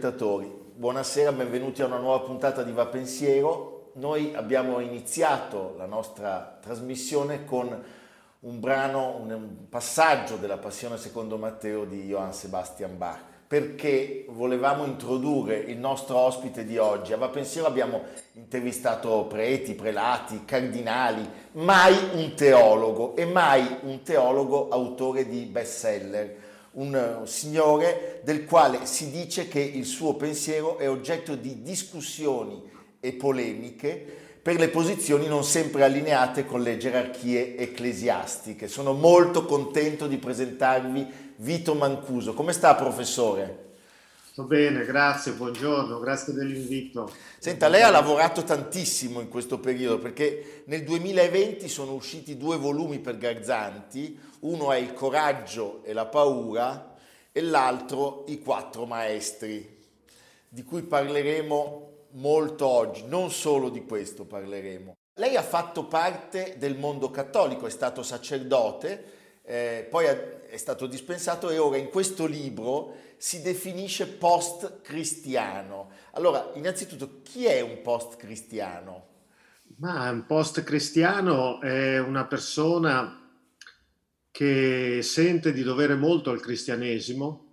Telespettatori, 0.00 0.50
buonasera, 0.76 1.30
benvenuti 1.30 1.82
a 1.82 1.86
una 1.86 1.98
nuova 1.98 2.24
puntata 2.24 2.62
di 2.62 2.72
Va 2.72 2.86
Pensiero. 2.86 3.90
Noi 3.96 4.32
abbiamo 4.34 4.80
iniziato 4.80 5.74
la 5.76 5.84
nostra 5.84 6.58
trasmissione 6.58 7.44
con 7.44 7.84
un 8.40 8.60
brano, 8.60 9.16
un 9.16 9.68
passaggio 9.68 10.36
della 10.36 10.56
Passione 10.56 10.96
secondo 10.96 11.36
Matteo 11.36 11.84
di 11.84 12.06
Johann 12.06 12.30
Sebastian 12.30 12.96
Bach, 12.96 13.18
perché 13.46 14.24
volevamo 14.30 14.86
introdurre 14.86 15.56
il 15.56 15.76
nostro 15.76 16.16
ospite 16.16 16.64
di 16.64 16.78
oggi. 16.78 17.12
A 17.12 17.18
Va 17.18 17.28
Pensiero 17.28 17.66
abbiamo 17.66 18.04
intervistato 18.32 19.26
preti, 19.26 19.74
prelati, 19.74 20.46
cardinali, 20.46 21.28
mai 21.52 21.94
un 22.14 22.32
teologo 22.34 23.14
e 23.16 23.26
mai 23.26 23.80
un 23.82 24.02
teologo 24.02 24.70
autore 24.70 25.28
di 25.28 25.44
bestseller 25.44 26.48
un 26.72 27.22
signore 27.24 28.20
del 28.22 28.44
quale 28.44 28.86
si 28.86 29.10
dice 29.10 29.48
che 29.48 29.60
il 29.60 29.84
suo 29.84 30.14
pensiero 30.14 30.78
è 30.78 30.88
oggetto 30.88 31.34
di 31.34 31.62
discussioni 31.62 32.62
e 33.00 33.12
polemiche 33.12 34.18
per 34.42 34.58
le 34.58 34.68
posizioni 34.68 35.26
non 35.26 35.44
sempre 35.44 35.84
allineate 35.84 36.46
con 36.46 36.62
le 36.62 36.78
gerarchie 36.78 37.56
ecclesiastiche. 37.58 38.68
Sono 38.68 38.92
molto 38.94 39.44
contento 39.44 40.06
di 40.06 40.16
presentarvi 40.16 41.06
Vito 41.36 41.74
Mancuso. 41.74 42.32
Come 42.32 42.52
sta 42.52 42.74
professore? 42.74 43.69
Sto 44.32 44.44
bene, 44.44 44.84
grazie, 44.84 45.32
buongiorno, 45.32 45.98
grazie 45.98 46.32
dell'invito. 46.32 47.12
Senta, 47.40 47.66
lei 47.66 47.82
ha 47.82 47.90
lavorato 47.90 48.44
tantissimo 48.44 49.18
in 49.18 49.28
questo 49.28 49.58
periodo 49.58 49.98
perché 49.98 50.62
nel 50.66 50.84
2020 50.84 51.66
sono 51.66 51.94
usciti 51.94 52.36
due 52.36 52.56
volumi 52.56 53.00
per 53.00 53.18
Garzanti, 53.18 54.16
uno 54.40 54.70
è 54.70 54.76
Il 54.76 54.94
coraggio 54.94 55.82
e 55.82 55.92
la 55.92 56.06
paura 56.06 56.94
e 57.32 57.40
l'altro 57.40 58.24
I 58.28 58.38
quattro 58.38 58.86
maestri, 58.86 59.78
di 60.48 60.62
cui 60.62 60.82
parleremo 60.82 61.88
molto 62.10 62.68
oggi, 62.68 63.06
non 63.08 63.32
solo 63.32 63.68
di 63.68 63.84
questo 63.84 64.26
parleremo. 64.26 64.94
Lei 65.14 65.34
ha 65.34 65.42
fatto 65.42 65.86
parte 65.86 66.54
del 66.56 66.78
mondo 66.78 67.10
cattolico, 67.10 67.66
è 67.66 67.70
stato 67.70 68.04
sacerdote, 68.04 69.18
eh, 69.50 69.84
poi 69.90 70.06
è 70.06 70.56
stato 70.56 70.86
dispensato 70.86 71.50
e 71.50 71.58
ora 71.58 71.76
in 71.76 71.88
questo 71.88 72.24
libro 72.24 72.94
si 73.16 73.42
definisce 73.42 74.06
post-cristiano. 74.06 75.90
Allora, 76.12 76.52
innanzitutto, 76.54 77.20
chi 77.22 77.46
è 77.46 77.60
un 77.60 77.82
post-cristiano? 77.82 79.08
Ma 79.78 80.08
un 80.08 80.24
post-cristiano 80.24 81.60
è 81.60 81.98
una 81.98 82.26
persona 82.26 83.28
che 84.30 85.00
sente 85.02 85.52
di 85.52 85.62
dovere 85.62 85.96
molto 85.96 86.30
al 86.30 86.40
cristianesimo 86.40 87.46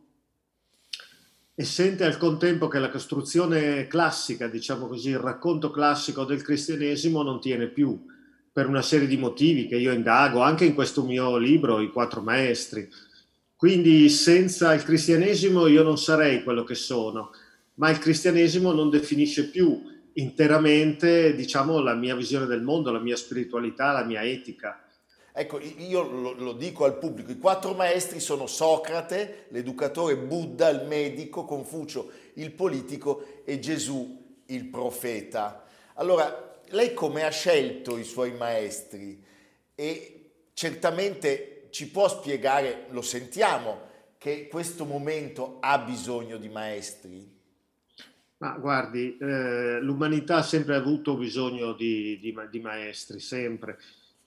e 1.55 1.63
sente 1.63 2.05
al 2.05 2.17
contempo 2.17 2.67
che 2.67 2.77
la 2.77 2.91
costruzione 2.91 3.87
classica, 3.87 4.47
diciamo 4.47 4.85
così, 4.85 5.09
il 5.09 5.17
racconto 5.17 5.71
classico 5.71 6.25
del 6.25 6.43
cristianesimo 6.43 7.23
non 7.23 7.41
tiene 7.41 7.67
più 7.67 8.05
per 8.57 8.65
una 8.65 8.81
serie 8.81 9.05
di 9.05 9.17
motivi 9.17 9.67
che 9.67 9.75
io 9.75 9.91
indago 9.91 10.41
anche 10.41 10.65
in 10.65 10.73
questo 10.73 11.03
mio 11.03 11.37
libro, 11.37 11.79
I 11.79 11.91
quattro 11.91 12.23
maestri. 12.23 12.89
Quindi 13.55 14.09
senza 14.09 14.73
il 14.73 14.81
cristianesimo 14.81 15.67
io 15.67 15.83
non 15.83 15.99
sarei 15.99 16.41
quello 16.41 16.63
che 16.63 16.73
sono, 16.73 17.29
ma 17.75 17.91
il 17.91 17.99
cristianesimo 17.99 18.71
non 18.71 18.89
definisce 18.89 19.51
più 19.51 19.79
interamente, 20.13 21.35
diciamo, 21.35 21.81
la 21.81 21.93
mia 21.93 22.15
visione 22.15 22.47
del 22.47 22.63
mondo, 22.63 22.91
la 22.91 22.97
mia 22.97 23.15
spiritualità, 23.15 23.91
la 23.91 24.03
mia 24.03 24.23
etica. 24.23 24.83
Ecco, 25.31 25.59
io 25.59 26.01
lo, 26.09 26.31
lo, 26.31 26.53
dico 26.53 26.85
al 26.85 26.97
pubblico, 26.97 27.29
i 27.29 27.37
quattro 27.37 27.75
maestri 27.75 28.19
sono 28.19 28.47
Socrate, 28.47 29.45
l'educatore, 29.49 30.17
Buddha, 30.17 30.69
il 30.69 30.87
medico, 30.87 31.45
Confucio, 31.45 32.09
il 32.33 32.49
politico 32.53 33.43
e 33.45 33.59
Gesù, 33.59 34.41
il 34.47 34.65
profeta. 34.65 35.63
Allora, 35.93 36.46
lei 36.69 36.93
come 36.93 37.23
ha 37.23 37.29
scelto 37.29 37.97
i 37.97 38.03
suoi 38.03 38.33
maestri? 38.33 39.23
E 39.75 40.31
certamente 40.53 41.67
ci 41.71 41.89
può 41.89 42.07
spiegare, 42.07 42.87
lo 42.89 43.01
sentiamo, 43.01 43.85
che 44.17 44.47
questo 44.47 44.85
momento 44.85 45.57
ha 45.59 45.77
bisogno 45.79 46.37
di 46.37 46.49
maestri? 46.49 47.35
Ma 48.37 48.51
guardi, 48.57 49.17
eh, 49.17 49.79
l'umanità 49.81 50.37
ha 50.37 50.43
sempre 50.43 50.75
avuto 50.75 51.15
bisogno 51.15 51.73
di, 51.73 52.19
di, 52.19 52.35
di 52.49 52.59
maestri, 52.59 53.19
sempre 53.19 53.79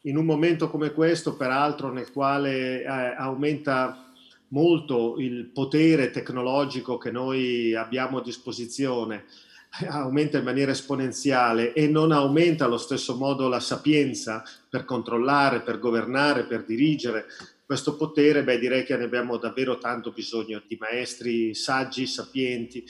in 0.03 0.17
un 0.17 0.25
momento 0.25 0.71
come 0.71 0.93
questo, 0.93 1.37
peraltro 1.37 1.93
nel 1.93 2.11
quale 2.11 2.83
eh, 2.83 2.87
aumenta 2.87 4.13
molto 4.49 5.17
il 5.19 5.47
potere 5.47 6.11
tecnologico 6.11 6.99
che 6.99 7.11
noi 7.11 7.75
abbiamo 7.75 8.19
a 8.19 8.23
disposizione, 8.23 9.25
aumenta 9.89 10.39
in 10.39 10.45
maniera 10.45 10.73
esponenziale 10.73 11.73
e 11.73 11.87
non 11.87 12.13
aumenta 12.13 12.65
allo 12.65 12.79
stesso 12.79 13.17
modo 13.17 13.49
la 13.49 13.61
sapienza 13.61 14.43
per 14.69 14.85
controllare, 14.85 15.61
per 15.61 15.79
governare, 15.79 16.45
per 16.45 16.65
dirigere. 16.65 17.27
Questo 17.65 17.97
potere, 17.97 18.43
beh 18.43 18.59
direi 18.59 18.85
che 18.85 18.97
ne 18.97 19.05
abbiamo 19.05 19.37
davvero 19.37 19.79
tanto 19.79 20.11
bisogno 20.11 20.61
di 20.67 20.77
maestri 20.81 21.55
saggi, 21.55 22.07
sapienti. 22.07 22.85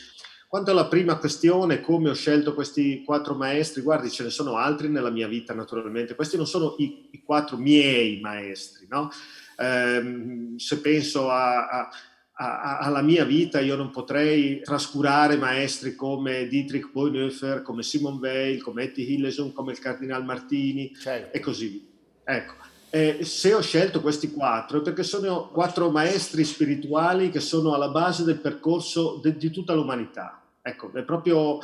Quanto 0.49 0.73
alla 0.73 0.87
prima 0.87 1.17
questione, 1.17 1.81
come 1.81 2.09
ho 2.09 2.15
scelto 2.15 2.55
questi 2.55 3.05
quattro 3.05 3.35
maestri, 3.35 3.83
guardi, 3.83 4.11
ce 4.11 4.25
ne 4.25 4.31
sono 4.31 4.57
altri 4.57 4.89
nella 4.89 5.11
mia 5.11 5.29
vita 5.29 5.55
naturalmente, 5.55 6.17
questi 6.17 6.37
non 6.37 6.47
sono 6.47 6.75
i, 6.79 7.09
i 7.13 7.23
quattro 7.23 7.57
miei 7.57 8.19
maestri, 8.21 8.87
no? 8.89 9.11
Eh, 9.57 10.55
se 10.57 10.81
penso 10.81 11.31
a, 11.31 11.69
a, 11.69 11.89
a, 12.43 12.79
alla 12.79 13.03
mia 13.03 13.25
vita, 13.25 13.61
io 13.61 13.77
non 13.77 13.91
potrei 13.91 14.61
trascurare 14.63 15.37
maestri 15.37 15.95
come 15.95 16.47
Dietrich 16.49 16.91
Bonhoeffer, 16.91 17.61
come 17.61 17.83
Simon 17.83 18.19
Weil, 18.19 18.63
come 18.63 18.85
Etty 18.85 19.13
Hilleson, 19.13 19.53
come 19.53 19.73
il 19.73 19.79
Cardinal 19.79 20.25
Martini 20.25 20.95
certo. 20.97 21.37
e 21.37 21.41
così 21.41 21.69
via. 21.69 22.37
Ecco. 22.37 22.55
Eh, 22.89 23.19
se 23.25 23.55
ho 23.55 23.61
scelto 23.61 24.01
questi 24.01 24.33
quattro 24.33 24.79
è 24.79 24.83
perché 24.83 25.05
sono 25.05 25.49
quattro 25.53 25.91
maestri 25.91 26.43
spirituali 26.45 27.31
che 27.31 27.39
sono 27.39 27.75
alla 27.75 27.91
base 27.91 28.25
del 28.25 28.41
percorso 28.41 29.21
de, 29.23 29.37
di 29.37 29.51
tutta 29.51 29.75
l'umanità. 29.75 30.43
Ecco, 30.63 30.91
è 30.95 31.03
proprio 31.03 31.59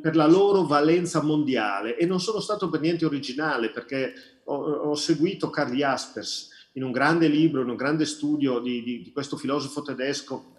per 0.00 0.16
la 0.16 0.26
loro 0.26 0.64
valenza 0.64 1.22
mondiale 1.22 1.96
e 1.96 2.06
non 2.06 2.20
sono 2.20 2.40
stato 2.40 2.68
per 2.68 2.80
niente 2.80 3.04
originale 3.04 3.70
perché 3.70 4.12
ho, 4.44 4.54
ho 4.54 4.94
seguito 4.94 5.50
Karl 5.50 5.74
Jaspers 5.74 6.56
in 6.78 6.84
un 6.84 6.92
grande 6.92 7.26
libro, 7.26 7.60
in 7.60 7.68
un 7.68 7.76
grande 7.76 8.06
studio 8.06 8.60
di, 8.60 8.82
di, 8.84 9.02
di 9.02 9.12
questo 9.12 9.36
filosofo 9.36 9.82
tedesco 9.82 10.54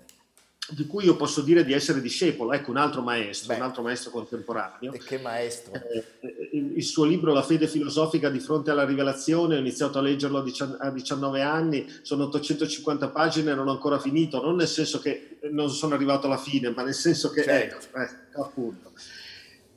di 0.72 0.86
cui 0.86 1.06
io 1.06 1.16
posso 1.16 1.42
dire 1.42 1.66
di 1.66 1.74
essere 1.74 2.00
discepolo, 2.00 2.54
ecco 2.54 2.70
un 2.70 2.78
altro 2.78 3.02
maestro, 3.02 3.48
Beh, 3.48 3.56
un 3.56 3.66
altro 3.66 3.82
maestro 3.82 4.12
contemporaneo. 4.12 4.94
E 4.94 5.00
che 5.00 5.18
maestro? 5.18 5.74
Eh, 5.74 6.50
il, 6.52 6.78
il, 6.78 6.84
suo 6.84 7.06
libro 7.06 7.34
La 7.34 7.42
fede 7.42 7.68
filosofica 7.68 8.30
di 8.30 8.40
fronte 8.40 8.70
alla 8.70 8.86
rivelazione, 8.86 9.56
ho 9.56 9.60
iniziato 9.60 9.98
a 9.98 10.02
leggerlo 10.02 10.46
a 10.78 10.92
19 10.92 11.42
anni, 11.42 11.88
sono 12.04 12.26
850 12.26 13.10
pagine 13.10 13.52
e 13.52 13.56
non 13.56 13.68
ho 13.68 13.72
ancora 13.72 13.98
finito, 13.98 14.44
non 14.44 14.58
nel 14.58 14.68
senso 14.68 15.00
che 15.00 15.40
non 15.50 15.72
sono 15.72 15.96
arrivato 15.96 16.28
alla 16.28 16.38
fine, 16.38 16.70
ma 16.70 16.84
nel 16.84 16.94
senso 16.94 17.32
che, 17.32 17.42
certo. 17.42 17.88
ecco, 17.98 18.00
eh, 18.00 18.40
appunto. 18.40 18.92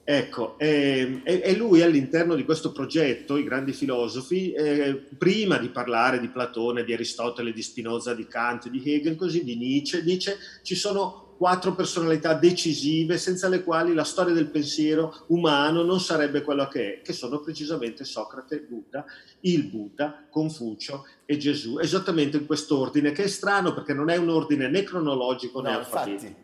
Ecco, 0.04 0.58
e, 0.58 1.20
e, 1.22 1.54
lui 1.54 1.80
all'interno 1.80 2.34
di 2.34 2.44
questo 2.44 2.72
progetto, 2.72 3.36
i 3.36 3.44
grandi 3.44 3.72
filosofi, 3.72 4.52
eh, 4.52 4.94
prima 5.16 5.58
di 5.58 5.68
parlare 5.68 6.18
di 6.18 6.28
Platone, 6.28 6.82
di 6.82 6.92
Aristotele, 6.92 7.52
di 7.52 7.62
Spinoza, 7.62 8.12
di 8.12 8.26
Kant, 8.26 8.68
di 8.68 8.82
Hegel, 8.84 9.14
così 9.14 9.44
di 9.44 9.56
Nietzsche, 9.56 10.02
dice 10.02 10.38
ci 10.62 10.74
sono 10.74 11.36
quattro 11.36 11.74
personalità 11.74 12.34
decisive 12.34 13.16
senza 13.16 13.48
le 13.48 13.62
quali 13.62 13.94
la 13.94 14.04
storia 14.04 14.34
del 14.34 14.46
pensiero 14.46 15.24
umano 15.28 15.82
non 15.82 16.00
sarebbe 16.00 16.42
quello 16.42 16.66
che 16.68 16.94
è, 16.94 17.02
che 17.02 17.12
sono 17.12 17.40
precisamente 17.40 18.04
Socrate, 18.04 18.66
Buddha, 18.68 19.04
il 19.40 19.64
Buddha, 19.64 20.26
Confucio 20.28 21.04
e 21.24 21.36
Gesù, 21.36 21.78
esattamente 21.78 22.36
in 22.36 22.46
quest'ordine, 22.46 23.12
che 23.12 23.24
è 23.24 23.28
strano 23.28 23.72
perché 23.72 23.92
non 23.92 24.10
è 24.10 24.16
un 24.16 24.30
ordine 24.30 24.68
né 24.68 24.82
cronologico 24.82 25.60
né 25.60 25.70
no, 25.70 25.78
alfabetico. 25.78 26.41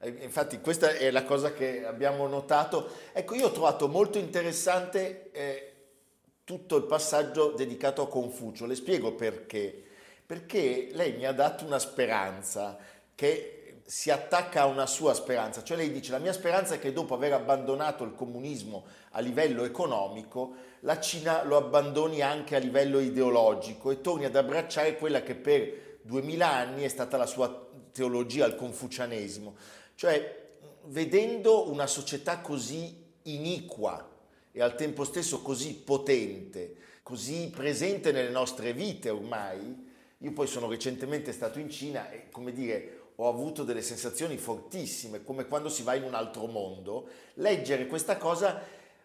Infatti. 0.00 0.20
Eh, 0.20 0.24
infatti 0.24 0.60
questa 0.60 0.90
è 0.90 1.10
la 1.10 1.24
cosa 1.24 1.52
che 1.52 1.84
abbiamo 1.84 2.26
notato. 2.26 2.88
Ecco, 3.12 3.34
io 3.34 3.46
ho 3.46 3.52
trovato 3.52 3.88
molto 3.88 4.18
interessante 4.18 5.30
eh, 5.32 5.72
tutto 6.44 6.76
il 6.76 6.84
passaggio 6.84 7.52
dedicato 7.52 8.02
a 8.02 8.08
Confucio. 8.08 8.66
Le 8.66 8.74
spiego 8.74 9.14
perché. 9.14 9.84
Perché 10.26 10.88
lei 10.92 11.16
mi 11.16 11.24
ha 11.24 11.32
dato 11.32 11.64
una 11.64 11.78
speranza 11.78 12.76
che 13.14 13.52
si 13.84 14.10
attacca 14.10 14.62
a 14.62 14.66
una 14.66 14.84
sua 14.84 15.14
speranza, 15.14 15.62
cioè 15.62 15.76
lei 15.76 15.92
dice 15.92 16.10
la 16.10 16.18
mia 16.18 16.32
speranza 16.32 16.74
è 16.74 16.80
che 16.80 16.92
dopo 16.92 17.14
aver 17.14 17.34
abbandonato 17.34 18.02
il 18.02 18.16
comunismo 18.16 18.84
a 19.10 19.20
livello 19.20 19.62
economico, 19.62 20.54
la 20.80 20.98
Cina 20.98 21.44
lo 21.44 21.56
abbandoni 21.56 22.20
anche 22.20 22.56
a 22.56 22.58
livello 22.58 22.98
ideologico 22.98 23.92
e 23.92 24.00
torni 24.00 24.24
ad 24.24 24.34
abbracciare 24.34 24.96
quella 24.96 25.22
che 25.22 25.36
per 25.36 25.98
duemila 26.02 26.48
anni 26.48 26.82
è 26.82 26.88
stata 26.88 27.16
la 27.16 27.26
sua 27.26 27.64
teologia, 27.92 28.44
il 28.46 28.56
confucianesimo. 28.56 29.54
Cioè, 29.96 30.50
vedendo 30.84 31.70
una 31.70 31.86
società 31.86 32.40
così 32.40 33.02
iniqua 33.22 34.06
e 34.52 34.60
al 34.60 34.74
tempo 34.74 35.04
stesso 35.04 35.40
così 35.40 35.74
potente, 35.74 36.76
così 37.02 37.48
presente 37.48 38.12
nelle 38.12 38.28
nostre 38.28 38.74
vite 38.74 39.08
ormai, 39.08 39.84
io 40.18 40.32
poi 40.32 40.46
sono 40.46 40.68
recentemente 40.68 41.32
stato 41.32 41.58
in 41.58 41.70
Cina 41.70 42.10
e, 42.10 42.28
come 42.30 42.52
dire, 42.52 43.04
ho 43.16 43.26
avuto 43.26 43.64
delle 43.64 43.80
sensazioni 43.80 44.36
fortissime, 44.36 45.24
come 45.24 45.46
quando 45.46 45.70
si 45.70 45.82
va 45.82 45.94
in 45.94 46.02
un 46.02 46.14
altro 46.14 46.44
mondo. 46.44 47.08
Leggere 47.34 47.86
questa 47.86 48.18
cosa 48.18 48.62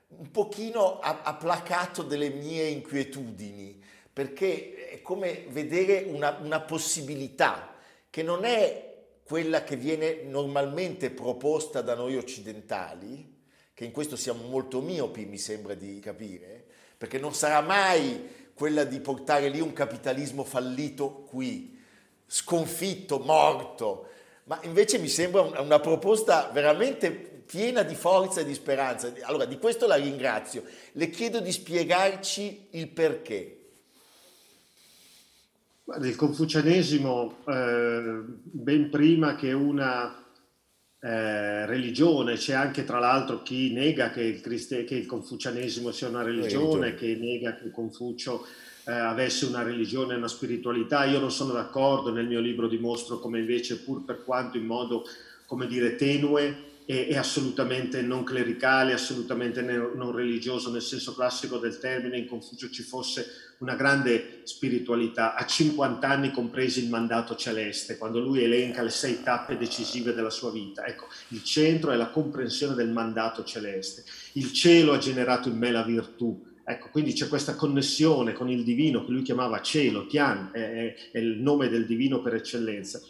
un 0.09 0.29
pochino 0.29 0.99
ha, 0.99 1.21
ha 1.23 1.35
placato 1.35 2.03
delle 2.03 2.29
mie 2.31 2.65
inquietudini, 2.65 3.81
perché 4.11 4.89
è 4.89 5.01
come 5.01 5.45
vedere 5.47 6.03
una, 6.07 6.37
una 6.41 6.59
possibilità 6.59 7.75
che 8.09 8.23
non 8.23 8.43
è 8.43 8.90
quella 9.31 9.63
che 9.63 9.77
viene 9.77 10.23
normalmente 10.25 11.09
proposta 11.09 11.79
da 11.81 11.95
noi 11.95 12.17
occidentali, 12.17 13.33
che 13.73 13.85
in 13.85 13.93
questo 13.93 14.17
siamo 14.17 14.43
molto 14.43 14.81
miopi, 14.81 15.23
mi 15.23 15.37
sembra 15.37 15.73
di 15.73 16.01
capire, 16.01 16.65
perché 16.97 17.17
non 17.17 17.33
sarà 17.33 17.61
mai 17.61 18.49
quella 18.53 18.83
di 18.83 18.99
portare 18.99 19.47
lì 19.47 19.61
un 19.61 19.71
capitalismo 19.71 20.43
fallito 20.43 21.23
qui, 21.29 21.79
sconfitto, 22.25 23.19
morto, 23.19 24.09
ma 24.43 24.59
invece 24.63 24.97
mi 24.97 25.07
sembra 25.07 25.43
una 25.61 25.79
proposta 25.79 26.49
veramente 26.51 27.09
piena 27.09 27.83
di 27.83 27.95
forza 27.95 28.41
e 28.41 28.43
di 28.43 28.53
speranza. 28.53 29.13
Allora, 29.21 29.45
di 29.45 29.57
questo 29.57 29.87
la 29.87 29.95
ringrazio. 29.95 30.65
Le 30.91 31.09
chiedo 31.09 31.39
di 31.39 31.53
spiegarci 31.53 32.67
il 32.71 32.89
perché. 32.89 33.60
Il 36.01 36.15
confucianesimo, 36.15 37.37
eh, 37.47 38.21
ben 38.43 38.89
prima 38.89 39.35
che 39.35 39.51
una 39.51 40.21
eh, 40.99 41.65
religione, 41.65 42.35
c'è 42.35 42.53
anche 42.53 42.83
tra 42.83 42.99
l'altro 42.99 43.41
chi 43.41 43.73
nega 43.73 44.11
che 44.11 44.21
il, 44.21 44.41
Christi- 44.41 44.83
che 44.83 44.95
il 44.95 45.05
confucianesimo 45.05 45.91
sia 45.91 46.09
una 46.09 46.21
religione, 46.21 46.81
religione, 46.81 46.95
che 46.95 47.15
nega 47.19 47.55
che 47.55 47.71
Confucio 47.71 48.45
eh, 48.85 48.91
avesse 48.91 49.45
una 49.45 49.63
religione 49.63 50.15
una 50.15 50.27
spiritualità. 50.27 51.05
Io 51.05 51.19
non 51.19 51.31
sono 51.31 51.53
d'accordo, 51.53 52.11
nel 52.11 52.27
mio 52.27 52.39
libro 52.39 52.67
dimostro 52.67 53.19
come 53.19 53.39
invece, 53.39 53.79
pur 53.79 54.05
per 54.05 54.23
quanto 54.23 54.57
in 54.57 54.65
modo, 54.65 55.03
come 55.45 55.67
dire, 55.67 55.95
tenue, 55.95 56.69
e, 56.85 57.07
e 57.09 57.17
assolutamente 57.17 58.01
non 58.01 58.23
clericale, 58.23 58.93
assolutamente 58.93 59.61
non 59.61 60.11
religioso 60.11 60.71
nel 60.71 60.81
senso 60.81 61.13
classico 61.13 61.57
del 61.57 61.77
termine, 61.77 62.17
in 62.17 62.27
Confucio 62.27 62.69
ci 62.69 62.83
fosse 62.83 63.49
una 63.59 63.75
grande 63.75 64.41
spiritualità, 64.43 65.35
a 65.35 65.45
50 65.45 66.07
anni 66.07 66.31
compresi 66.31 66.83
il 66.83 66.89
mandato 66.89 67.35
celeste, 67.35 67.97
quando 67.97 68.19
lui 68.19 68.43
elenca 68.43 68.81
le 68.81 68.89
sei 68.89 69.21
tappe 69.21 69.57
decisive 69.57 70.13
della 70.13 70.31
sua 70.31 70.51
vita. 70.51 70.85
Ecco, 70.85 71.07
il 71.29 71.43
centro 71.43 71.91
è 71.91 71.95
la 71.95 72.09
comprensione 72.09 72.73
del 72.73 72.89
mandato 72.89 73.43
celeste. 73.43 74.03
Il 74.33 74.51
cielo 74.51 74.93
ha 74.93 74.97
generato 74.97 75.47
in 75.47 75.57
me 75.57 75.71
la 75.71 75.83
virtù, 75.83 76.49
Ecco, 76.63 76.89
quindi 76.89 77.13
c'è 77.13 77.27
questa 77.27 77.55
connessione 77.55 78.33
con 78.33 78.49
il 78.49 78.63
divino 78.63 79.03
che 79.03 79.11
lui 79.11 79.23
chiamava 79.23 79.61
cielo, 79.61 80.05
Tian, 80.05 80.51
è, 80.53 80.93
è, 81.11 81.17
il 81.17 81.39
nome 81.39 81.69
del 81.69 81.85
divino 81.85 82.21
per 82.21 82.35
eccellenza. 82.35 83.01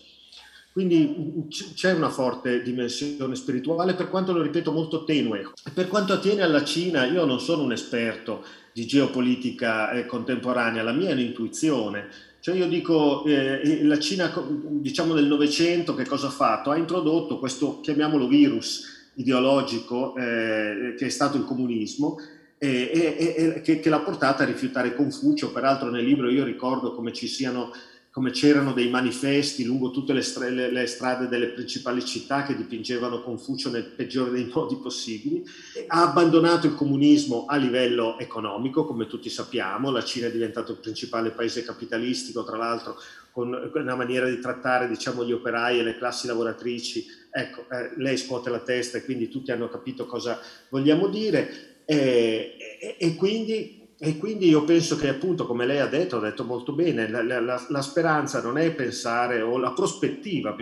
Quindi 0.71 1.47
c'è 1.75 1.91
una 1.91 2.09
forte 2.09 2.61
dimensione 2.61 3.35
spirituale, 3.35 3.93
per 3.93 4.09
quanto 4.09 4.31
lo 4.31 4.41
ripeto 4.41 4.71
molto 4.71 5.03
tenue. 5.03 5.51
Per 5.73 5.87
quanto 5.89 6.13
attiene 6.13 6.43
alla 6.43 6.63
Cina, 6.63 7.05
io 7.05 7.25
non 7.25 7.41
sono 7.41 7.63
un 7.63 7.73
esperto 7.73 8.45
di 8.71 8.85
geopolitica 8.85 9.91
eh, 9.91 10.05
contemporanea, 10.05 10.81
la 10.81 10.93
mia 10.93 11.09
è 11.09 11.13
un'intuizione. 11.13 12.07
Cioè 12.39 12.55
io 12.55 12.67
dico, 12.67 13.25
eh, 13.25 13.83
la 13.83 13.99
Cina, 13.99 14.33
diciamo 14.47 15.13
del 15.13 15.25
Novecento, 15.25 15.93
che 15.93 16.05
cosa 16.05 16.27
ha 16.27 16.31
fatto? 16.31 16.71
Ha 16.71 16.77
introdotto 16.77 17.37
questo, 17.37 17.81
chiamiamolo 17.81 18.27
virus 18.27 19.09
ideologico, 19.15 20.15
eh, 20.15 20.95
che 20.97 21.05
è 21.05 21.09
stato 21.09 21.35
il 21.35 21.43
comunismo, 21.43 22.17
e, 22.57 22.91
e, 22.93 23.35
e 23.35 23.61
che, 23.61 23.79
che, 23.79 23.89
l'ha 23.89 23.99
portata 23.99 24.43
a 24.43 24.45
rifiutare 24.45 24.95
Confucio. 24.95 25.51
Peraltro 25.51 25.89
nel 25.89 26.05
libro 26.05 26.29
io 26.29 26.45
ricordo 26.45 26.93
come 26.93 27.11
ci 27.11 27.27
siano 27.27 27.71
come 28.11 28.31
c'erano 28.31 28.73
dei 28.73 28.89
manifesti 28.89 29.63
lungo 29.63 29.89
tutte 29.89 30.11
le, 30.11 30.21
stre- 30.21 30.69
le, 30.69 30.85
strade 30.85 31.29
delle 31.29 31.47
principali 31.47 32.03
città 32.03 32.43
che 32.43 32.57
dipingevano 32.57 33.21
Confucio 33.21 33.69
nel 33.69 33.85
peggiore 33.85 34.31
dei 34.31 34.51
modi 34.53 34.75
possibili, 34.75 35.43
ha 35.87 36.09
abbandonato 36.09 36.67
il 36.67 36.75
comunismo 36.75 37.45
a 37.45 37.55
livello 37.55 38.19
economico, 38.19 38.85
come 38.85 39.07
tutti 39.07 39.29
sappiamo, 39.29 39.91
la 39.91 40.03
Cina 40.03 40.27
è 40.27 40.31
diventato 40.31 40.73
il 40.73 40.79
principale 40.79 41.31
paese 41.31 41.63
capitalistico, 41.63 42.43
tra 42.43 42.57
l'altro 42.57 42.97
con 43.31 43.71
una 43.73 43.95
maniera 43.95 44.27
di 44.27 44.39
trattare 44.39 44.89
diciamo, 44.89 45.23
gli 45.23 45.31
operai 45.31 45.79
e 45.79 45.83
le 45.83 45.97
classi 45.97 46.27
lavoratrici, 46.27 47.05
ecco, 47.31 47.61
eh, 47.71 47.93
lei 47.95 48.17
scuote 48.17 48.49
la 48.49 48.59
testa 48.59 48.97
e 48.97 49.05
quindi 49.05 49.29
tutti 49.29 49.51
hanno 49.51 49.69
capito 49.69 50.05
cosa 50.05 50.37
vogliamo 50.69 51.07
dire. 51.07 51.69
E, 51.85 52.57
e, 52.79 52.95
e 52.99 53.15
quindi 53.15 53.80
e 54.03 54.17
quindi 54.17 54.49
io 54.49 54.63
penso 54.63 54.97
che 54.97 55.09
appunto, 55.09 55.45
come 55.45 55.67
lei 55.67 55.77
ha 55.77 55.85
detto, 55.85 56.17
ha 56.17 56.21
detto 56.21 56.43
molto 56.43 56.73
bene, 56.73 57.07
la, 57.07 57.21
la, 57.21 57.63
la 57.69 57.81
speranza 57.83 58.41
non 58.41 58.57
è 58.57 58.71
pensare, 58.71 59.41
o 59.41 59.59
la 59.59 59.73
prospettiva 59.73 60.55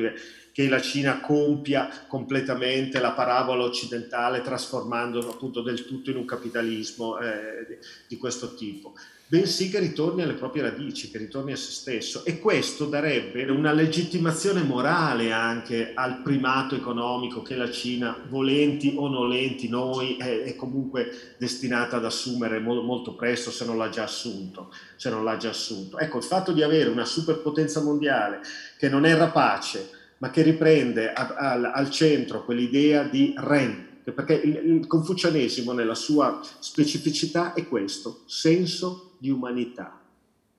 che 0.51 0.67
la 0.67 0.81
Cina 0.81 1.21
compia 1.21 1.89
completamente 2.07 2.99
la 2.99 3.13
parabola 3.13 3.63
occidentale 3.63 4.41
trasformandolo 4.41 5.29
appunto 5.29 5.61
del 5.61 5.85
tutto 5.85 6.09
in 6.09 6.17
un 6.17 6.25
capitalismo 6.25 7.17
eh, 7.17 7.79
di 8.09 8.17
questo 8.17 8.55
tipo 8.55 8.91
bensì 9.31 9.69
che 9.69 9.77
ritorni 9.77 10.23
alle 10.23 10.33
proprie 10.33 10.63
radici, 10.63 11.11
che 11.11 11.19
ritorni 11.19 11.51
a 11.51 11.55
se 11.55 11.69
stesso. 11.69 12.25
E 12.25 12.39
questo 12.39 12.85
darebbe 12.85 13.43
una 13.43 13.71
legittimazione 13.71 14.63
morale 14.63 15.31
anche 15.31 15.91
al 15.93 16.23
primato 16.23 16.73
economico 16.73 17.43
che 17.43 17.55
la 17.55 17.69
Cina, 17.69 18.17
volenti 18.27 18.95
o 18.97 19.07
nolenti, 19.07 19.69
noi 19.69 20.17
è, 20.17 20.41
è 20.41 20.55
comunque 20.55 21.35
destinata 21.37 21.97
ad 21.97 22.05
assumere 22.05 22.57
molto, 22.57 22.81
molto 22.81 23.13
presto 23.13 23.51
se 23.51 23.65
non 23.65 23.77
l'ha 23.77 23.89
già 23.89 24.03
assunto. 24.03 24.73
Se 24.95 25.11
non 25.11 25.23
l'ha 25.23 25.37
già 25.37 25.49
assunto. 25.49 25.99
Ecco, 25.99 26.17
il 26.17 26.23
fatto 26.23 26.51
di 26.51 26.63
avere 26.63 26.89
una 26.89 27.05
superpotenza 27.05 27.83
mondiale 27.83 28.39
che 28.79 28.89
non 28.89 29.05
è 29.05 29.15
rapace, 29.15 29.91
ma 30.17 30.31
che 30.31 30.41
riprende 30.41 31.13
a, 31.13 31.35
a, 31.37 31.71
al 31.73 31.91
centro 31.91 32.43
quell'idea 32.43 33.03
di 33.03 33.35
Ren, 33.37 34.01
perché 34.03 34.33
il, 34.33 34.59
il 34.65 34.87
confucianesimo 34.87 35.71
nella 35.71 35.93
sua 35.93 36.41
specificità 36.57 37.53
è 37.53 37.67
questo, 37.67 38.23
senso 38.25 39.08
di 39.19 39.29
umanità. 39.29 39.99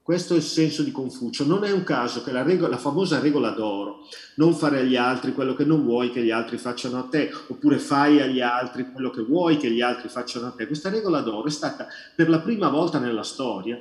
Questo 0.03 0.35
è 0.35 0.39
il 0.39 0.43
senso 0.43 0.83
di 0.83 0.91
Confucio. 0.91 1.45
Non 1.45 1.63
è 1.65 1.71
un 1.71 1.85
caso 1.85 2.23
che 2.23 2.33
la, 2.33 2.43
regola, 2.43 2.71
la, 2.71 2.79
famosa 2.79 3.21
regola 3.21 3.51
d'oro, 3.51 4.09
non 4.37 4.55
fare 4.55 4.81
agli 4.81 4.97
altri 4.97 5.33
quello 5.33 5.55
che 5.55 5.65
non 5.65 5.85
vuoi 5.85 6.11
che 6.11 6.23
gli 6.23 6.31
altri 6.31 6.59
facciano 6.59 6.99
a 6.99 7.05
te, 7.05 7.31
oppure 7.49 7.79
fai 7.79 8.21
agli 8.21 8.41
altri 8.41 8.91
quello 8.91 9.11
che 9.11 9.23
vuoi 9.23 9.57
che 9.57 9.71
gli 9.71 9.81
altri 9.81 10.09
facciano 10.09 10.49
a 10.49 10.51
te. 10.51 10.67
Questa 10.67 10.91
regola 10.91 11.21
d'oro 11.21 11.47
è 11.47 11.51
stata 11.51 11.87
per 12.17 12.29
la 12.29 12.41
prima 12.41 12.69
volta 12.71 12.99
nella 12.99 13.23
storia 13.23 13.81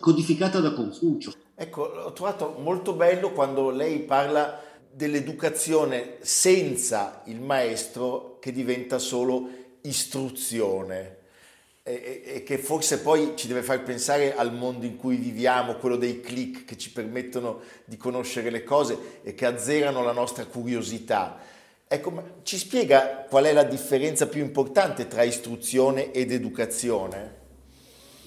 codificata 0.00 0.58
da 0.58 0.72
Confucio. 0.72 1.32
Ecco, 1.54 1.82
ho 1.82 2.12
trovato 2.12 2.56
molto 2.58 2.94
bello 2.94 3.30
quando 3.30 3.70
lei 3.70 4.00
parla 4.00 4.60
dell'educazione 4.90 6.16
senza 6.22 7.22
il 7.26 7.40
maestro 7.40 8.38
che 8.40 8.50
diventa 8.50 8.98
solo 8.98 9.48
istruzione 9.82 11.20
e, 11.82 12.22
e, 12.24 12.42
che 12.42 12.58
forse 12.58 13.00
poi 13.00 13.32
ci 13.34 13.48
deve 13.48 13.62
far 13.62 13.82
pensare 13.82 14.34
al 14.34 14.54
mondo 14.54 14.86
in 14.86 14.96
cui 14.96 15.16
viviamo, 15.16 15.74
quello 15.74 15.96
dei 15.96 16.20
click 16.20 16.64
che 16.64 16.76
ci 16.76 16.92
permettono 16.92 17.60
di 17.84 17.96
conoscere 17.96 18.50
le 18.50 18.64
cose 18.64 19.20
e 19.22 19.34
che 19.34 19.46
azzerano 19.46 20.02
la 20.02 20.12
nostra 20.12 20.46
curiosità. 20.46 21.38
Ecco, 21.86 22.40
ci 22.42 22.56
spiega 22.56 23.26
qual 23.28 23.44
è 23.44 23.52
la 23.52 23.64
differenza 23.64 24.26
più 24.26 24.42
importante 24.42 25.08
tra 25.08 25.22
istruzione 25.22 26.12
ed 26.12 26.32
educazione? 26.32 27.40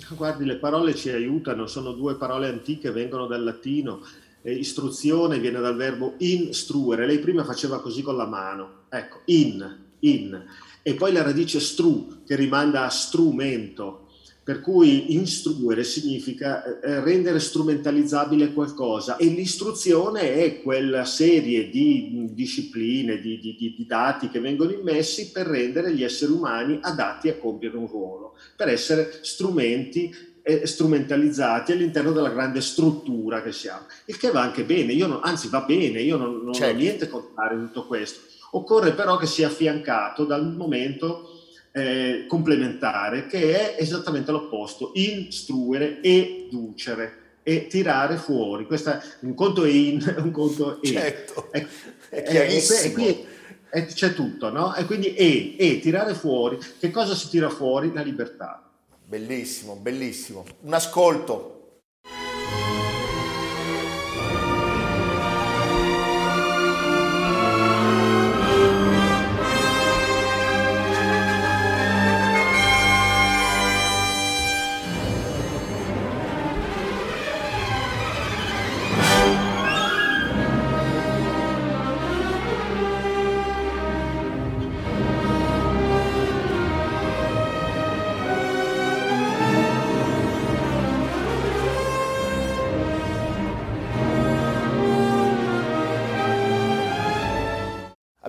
Guardi, 0.09 0.45
le 0.45 0.57
parole 0.57 0.93
ci 0.93 1.09
aiutano, 1.09 1.65
sono 1.65 1.93
due 1.93 2.15
parole 2.15 2.47
antiche, 2.47 2.91
vengono 2.91 3.25
dal 3.25 3.43
latino 3.43 4.01
eh, 4.45 4.53
istruzione 4.53 5.39
viene 5.39 5.59
dal 5.59 5.75
verbo 5.75 6.13
instruere. 6.19 7.07
Lei 7.07 7.19
prima 7.19 7.43
faceva 7.43 7.81
così 7.81 8.03
con 8.03 8.15
la 8.15 8.27
mano. 8.27 8.83
Ecco, 8.89 9.21
in, 9.25 9.77
in. 9.99 10.45
E 10.87 10.93
poi 10.93 11.11
la 11.11 11.23
radice 11.23 11.59
stru, 11.59 12.23
che 12.27 12.35
rimanda 12.35 12.85
a 12.85 12.89
strumento. 12.89 14.01
Per 14.43 14.61
cui 14.61 15.15
instruere 15.15 15.83
significa 15.83 16.63
eh, 16.63 16.87
eh, 16.87 17.03
rendere 17.03 17.39
strumentalizzabile 17.39 18.53
qualcosa 18.53 19.17
e 19.17 19.25
l'istruzione 19.25 20.35
è 20.35 20.61
quella 20.61 21.03
serie 21.03 21.71
di 21.71 22.29
discipline, 22.31 23.19
di, 23.19 23.39
di, 23.39 23.55
di, 23.57 23.85
dati 23.87 24.29
che 24.29 24.39
vengono 24.39 24.69
immessi 24.69 25.31
per 25.31 25.47
rendere 25.47 25.91
gli 25.95 26.03
esseri 26.03 26.31
umani 26.31 26.77
adatti 26.79 27.29
a 27.29 27.37
compiere 27.37 27.77
un 27.77 27.87
ruolo, 27.87 28.35
per 28.55 28.67
essere 28.67 29.17
strumenti 29.23 30.13
eh, 30.43 30.67
strumentalizzati 30.67 31.71
all'interno 31.71 32.11
della 32.11 32.29
grande 32.29 32.61
struttura 32.61 33.41
che 33.41 33.51
siamo. 33.51 33.87
Il 34.05 34.17
che 34.17 34.29
va 34.29 34.41
anche 34.41 34.63
bene, 34.63 34.93
non, 34.93 35.21
anzi 35.23 35.47
va 35.47 35.61
bene, 35.61 36.01
io 36.01 36.17
non, 36.17 36.43
non 36.43 36.53
certo. 36.53 36.75
ho 36.75 36.79
niente 36.79 37.09
contro 37.09 37.33
tutto 37.49 37.87
questo. 37.87 38.33
Occorre 38.55 38.93
però 38.93 39.17
che 39.17 39.25
sia 39.25 39.47
affiancato 39.47 40.23
dal 40.23 40.55
momento 40.55 41.29
eh, 41.71 42.25
complementare 42.27 43.27
che 43.27 43.75
è 43.75 43.81
esattamente 43.81 44.31
l'opposto, 44.31 44.91
instruere, 44.93 46.01
educere 46.01 47.23
e 47.43 47.67
tirare 47.67 48.15
fuori. 48.15 48.65
Questa, 48.65 49.03
un 49.19 49.33
conto 49.33 49.65
è 49.65 49.69
in, 49.69 50.01
un 50.23 50.31
conto 50.31 50.81
è. 50.81 50.87
Certo, 50.87 51.51
è, 51.51 51.65
è 52.09 52.23
chiarissimo. 52.23 53.05
E, 53.05 53.25
e, 53.69 53.85
c'è 53.87 54.13
tutto, 54.13 54.49
no? 54.49 54.73
E 54.73 54.85
quindi 54.85 55.13
e, 55.13 55.55
e, 55.57 55.79
tirare 55.79 56.13
fuori. 56.13 56.57
Che 56.79 56.91
cosa 56.91 57.13
si 57.13 57.27
tira 57.27 57.49
fuori? 57.49 57.91
La 57.93 58.01
libertà. 58.01 58.71
Bellissimo, 59.03 59.75
bellissimo. 59.75 60.45
Un 60.61 60.73
ascolto. 60.73 61.54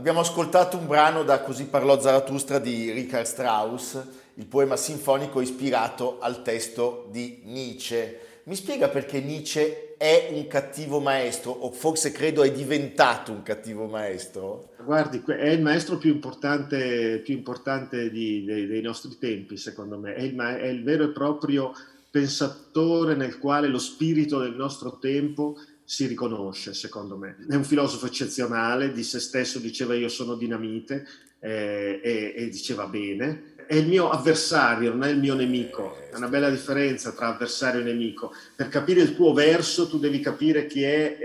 Abbiamo 0.06 0.25
ascoltato 0.25 0.76
un 0.76 0.86
brano 0.86 1.25
da 1.25 1.40
Così 1.40 1.64
parlò 1.64 1.98
Zarathustra 2.00 2.60
di 2.60 2.92
Richard 2.92 3.26
Strauss, 3.26 4.00
il 4.34 4.46
poema 4.46 4.76
sinfonico 4.76 5.40
ispirato 5.40 6.18
al 6.20 6.42
testo 6.44 7.08
di 7.10 7.40
Nietzsche. 7.42 8.20
Mi 8.44 8.54
spiega 8.54 8.88
perché 8.88 9.20
Nietzsche 9.20 9.96
è 9.98 10.28
un 10.30 10.46
cattivo 10.46 11.00
maestro, 11.00 11.50
o 11.50 11.72
forse 11.72 12.12
credo 12.12 12.44
è 12.44 12.52
diventato 12.52 13.32
un 13.32 13.42
cattivo 13.42 13.86
maestro? 13.86 14.75
Guardi, 14.84 15.25
è 15.26 15.48
il 15.48 15.62
maestro 15.62 15.98
più 15.98 16.12
importante, 16.12 17.20
più 17.25 17.34
importante 17.34 18.08
di, 18.08 18.44
dei, 18.44 18.68
dei, 18.68 18.82
nostri 18.82 19.18
tempi, 19.18 19.56
secondo 19.56 19.98
me. 19.98 20.14
È 20.14 20.22
il, 20.22 20.36
è 20.36 20.68
il 20.68 20.84
vero 20.84 21.02
e 21.02 21.08
proprio 21.08 21.72
pensatore 22.08 23.16
nel 23.16 23.40
quale 23.40 23.66
lo 23.66 23.80
spirito 23.80 24.38
del 24.38 24.54
nostro 24.54 24.98
tempo 25.00 25.56
si 25.87 26.07
riconosce, 26.07 26.75
secondo 26.75 27.16
me. 27.16 27.37
È 27.49 27.55
un 27.55 27.64
filosofo 27.64 28.07
eccezionale, 28.07 28.93
di 28.93 29.05
se 29.05 29.21
stesso 29.21 29.61
diceva 29.61 29.95
io 29.95 30.09
sono 30.09 30.35
dinamite 30.35 31.07
eh, 31.38 32.00
e, 32.02 32.35
e, 32.37 32.49
diceva 32.49 32.87
bene. 32.87 33.55
È 33.69 33.75
il 33.76 33.87
mio 33.87 34.11
avversario, 34.11 34.90
non 34.90 35.05
è 35.05 35.11
il 35.11 35.19
mio 35.19 35.35
nemico. 35.35 35.97
È 36.11 36.16
una 36.16 36.26
bella 36.26 36.50
differenza 36.50 37.12
tra 37.12 37.28
avversario 37.28 37.81
e 37.81 37.85
nemico. 37.85 38.33
Per 38.57 38.69
capire 38.69 39.00
il 39.00 39.14
tuo 39.14 39.33
verso 39.33 39.88
tu 39.88 40.00
devi 40.00 40.19
capire 40.19 40.66
chi 40.66 40.83
è, 40.83 41.19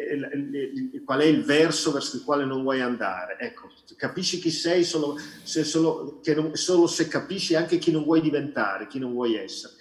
qual 1.04 1.22
è 1.22 1.26
il 1.26 1.44
verso 1.44 1.92
verso 1.92 2.18
il 2.18 2.24
quale 2.24 2.46
non 2.46 2.62
vuoi 2.62 2.82
andare. 2.82 3.38
Ecco, 3.40 3.72
capisci 3.96 4.40
chi 4.40 4.52
sei 4.52 4.84
solo 4.84 5.18
se, 5.44 5.64
solo, 5.64 6.22
non, 6.36 6.56
solo 6.56 6.86
se 6.86 7.08
capisci 7.08 7.56
anche 7.56 7.80
chi 7.80 7.92
non 7.92 8.04
vuoi 8.04 8.22
diventare, 8.22 8.88
chi 8.88 9.00
non 9.00 9.12
vuoi 9.12 9.36
essere. 9.36 9.74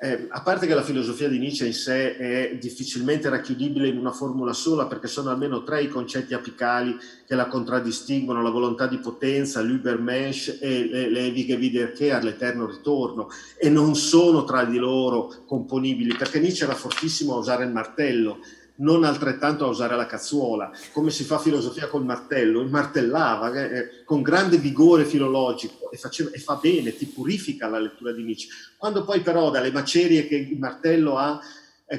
Eh, 0.00 0.28
a 0.28 0.42
parte 0.42 0.68
che 0.68 0.74
la 0.74 0.84
filosofia 0.84 1.28
di 1.28 1.40
Nietzsche 1.40 1.66
in 1.66 1.72
sé 1.72 2.16
è 2.16 2.56
difficilmente 2.56 3.28
racchiudibile 3.28 3.88
in 3.88 3.98
una 3.98 4.12
formula 4.12 4.52
sola, 4.52 4.86
perché 4.86 5.08
sono 5.08 5.30
almeno 5.30 5.64
tre 5.64 5.82
i 5.82 5.88
concetti 5.88 6.34
apicali 6.34 6.96
che 7.26 7.34
la 7.34 7.48
contraddistinguono, 7.48 8.40
la 8.40 8.50
volontà 8.50 8.86
di 8.86 8.98
potenza, 8.98 9.60
l'Übermensch 9.60 10.58
e 10.60 11.08
l'Ewige 11.08 11.56
Wiederkehr, 11.56 12.22
l'eterno 12.22 12.66
ritorno, 12.66 13.28
e 13.58 13.68
non 13.70 13.96
sono 13.96 14.44
tra 14.44 14.64
di 14.64 14.78
loro 14.78 15.34
componibili, 15.44 16.14
perché 16.14 16.38
Nietzsche 16.38 16.62
era 16.62 16.76
fortissimo 16.76 17.34
a 17.34 17.38
usare 17.38 17.64
il 17.64 17.72
martello, 17.72 18.38
non 18.80 19.04
altrettanto 19.04 19.64
a 19.64 19.68
usare 19.68 19.96
la 19.96 20.06
cazzuola. 20.06 20.70
Come 20.92 21.10
si 21.10 21.24
fa 21.24 21.38
filosofia 21.38 21.88
col 21.88 22.04
martello? 22.04 22.60
Il 22.60 22.68
martellava 22.68 23.52
eh, 23.52 23.78
eh, 23.78 24.04
con 24.04 24.22
grande 24.22 24.58
vigore 24.58 25.04
filologico 25.04 25.90
e, 25.90 25.96
faceva, 25.96 26.30
e, 26.30 26.38
fa 26.38 26.58
bene, 26.60 26.96
ti 26.96 27.06
purifica 27.06 27.68
la 27.68 27.78
lettura 27.78 28.12
di 28.12 28.22
Nietzsche. 28.22 28.48
Quando 28.76 29.04
poi 29.04 29.20
però 29.20 29.50
dalle 29.50 29.72
macerie 29.72 30.26
che 30.26 30.36
il 30.36 30.58
martello 30.58 31.16
ha 31.16 31.40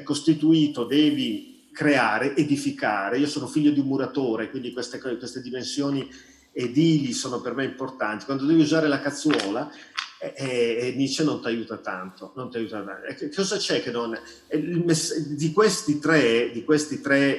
costituito 0.04 0.84
devi 0.84 1.68
creare, 1.72 2.36
edificare, 2.36 3.18
io 3.18 3.26
sono 3.26 3.46
figlio 3.46 3.70
di 3.70 3.80
un 3.80 3.86
muratore, 3.86 4.50
quindi 4.50 4.72
queste, 4.72 4.98
queste 4.98 5.40
dimensioni 5.40 6.08
edili 6.52 7.12
sono 7.12 7.40
per 7.40 7.54
me 7.54 7.64
importanti. 7.64 8.24
Quando 8.24 8.44
devi 8.44 8.60
usare 8.60 8.88
la 8.88 9.00
cazzuola, 9.00 9.70
e, 10.20 10.34
e 10.36 10.94
Nietzsche 10.96 11.24
non 11.24 11.40
ti 11.40 11.46
aiuta 11.48 11.78
tanto. 11.78 12.32
Non 12.36 12.50
aiuta 12.52 12.82
tanto. 12.82 13.28
cosa 13.34 13.56
c'è 13.56 13.82
che 13.82 13.90
non... 13.90 14.16
Di 14.48 15.52
questi 15.52 15.98
tre, 15.98 16.50
di 16.52 16.62
questi 16.62 17.00
tre 17.00 17.36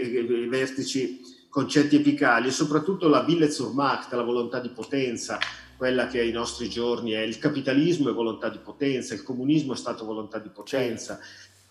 vertici 0.49 1.21
concetti 1.47 1.97
epicali 1.97 2.47
e 2.47 2.51
soprattutto 2.51 3.07
la 3.07 3.23
Wille 3.27 3.51
zur 3.51 3.73
Macht, 3.73 4.13
la 4.13 4.23
volontà 4.23 4.59
di 4.59 4.69
potenza, 4.69 5.37
quella 5.77 6.07
che 6.07 6.19
ai 6.19 6.31
nostri 6.31 6.69
giorni 6.69 7.11
è 7.11 7.19
il 7.19 7.37
capitalismo 7.37 8.09
è 8.09 8.13
volontà 8.13 8.49
di 8.49 8.59
potenza, 8.59 9.13
il 9.13 9.23
comunismo 9.23 9.73
è 9.73 9.77
stato 9.77 10.05
volontà 10.05 10.39
di 10.39 10.49
potenza, 10.49 11.19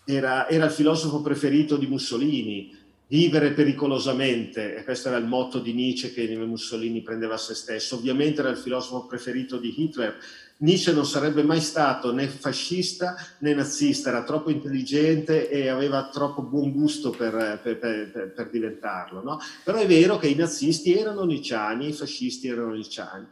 era, 0.05 0.47
era 0.47 0.65
il 0.65 0.71
filosofo 0.71 1.21
preferito 1.21 1.77
di 1.77 1.87
Mussolini, 1.87 2.77
vivere 3.07 3.51
pericolosamente, 3.51 4.75
e 4.75 4.83
questo 4.83 5.07
era 5.09 5.17
il 5.17 5.25
motto 5.25 5.59
di 5.59 5.73
Nietzsche 5.73 6.13
che 6.13 6.27
Mussolini 6.37 7.01
prendeva 7.01 7.33
a 7.33 7.37
se 7.37 7.55
stesso, 7.55 7.95
ovviamente 7.95 8.41
era 8.41 8.49
il 8.49 8.57
filosofo 8.57 9.07
preferito 9.07 9.57
di 9.57 9.73
Hitler, 9.75 10.15
Nietzsche 10.61 10.91
non 10.91 11.05
sarebbe 11.05 11.43
mai 11.43 11.59
stato 11.59 12.13
né 12.13 12.27
fascista 12.27 13.15
né 13.39 13.53
nazista, 13.53 14.09
era 14.09 14.23
troppo 14.23 14.51
intelligente 14.51 15.49
e 15.49 15.67
aveva 15.67 16.09
troppo 16.09 16.43
buon 16.43 16.71
gusto 16.71 17.09
per, 17.09 17.59
per, 17.63 17.79
per, 17.79 18.33
per 18.35 18.49
diventarlo. 18.49 19.23
No? 19.23 19.39
Però 19.63 19.77
è 19.77 19.87
vero 19.87 20.17
che 20.17 20.27
i 20.27 20.35
nazisti 20.35 20.95
erano 20.95 21.23
nicciani, 21.23 21.89
i 21.89 21.93
fascisti 21.93 22.47
erano 22.47 22.73
nicciani. 22.73 23.25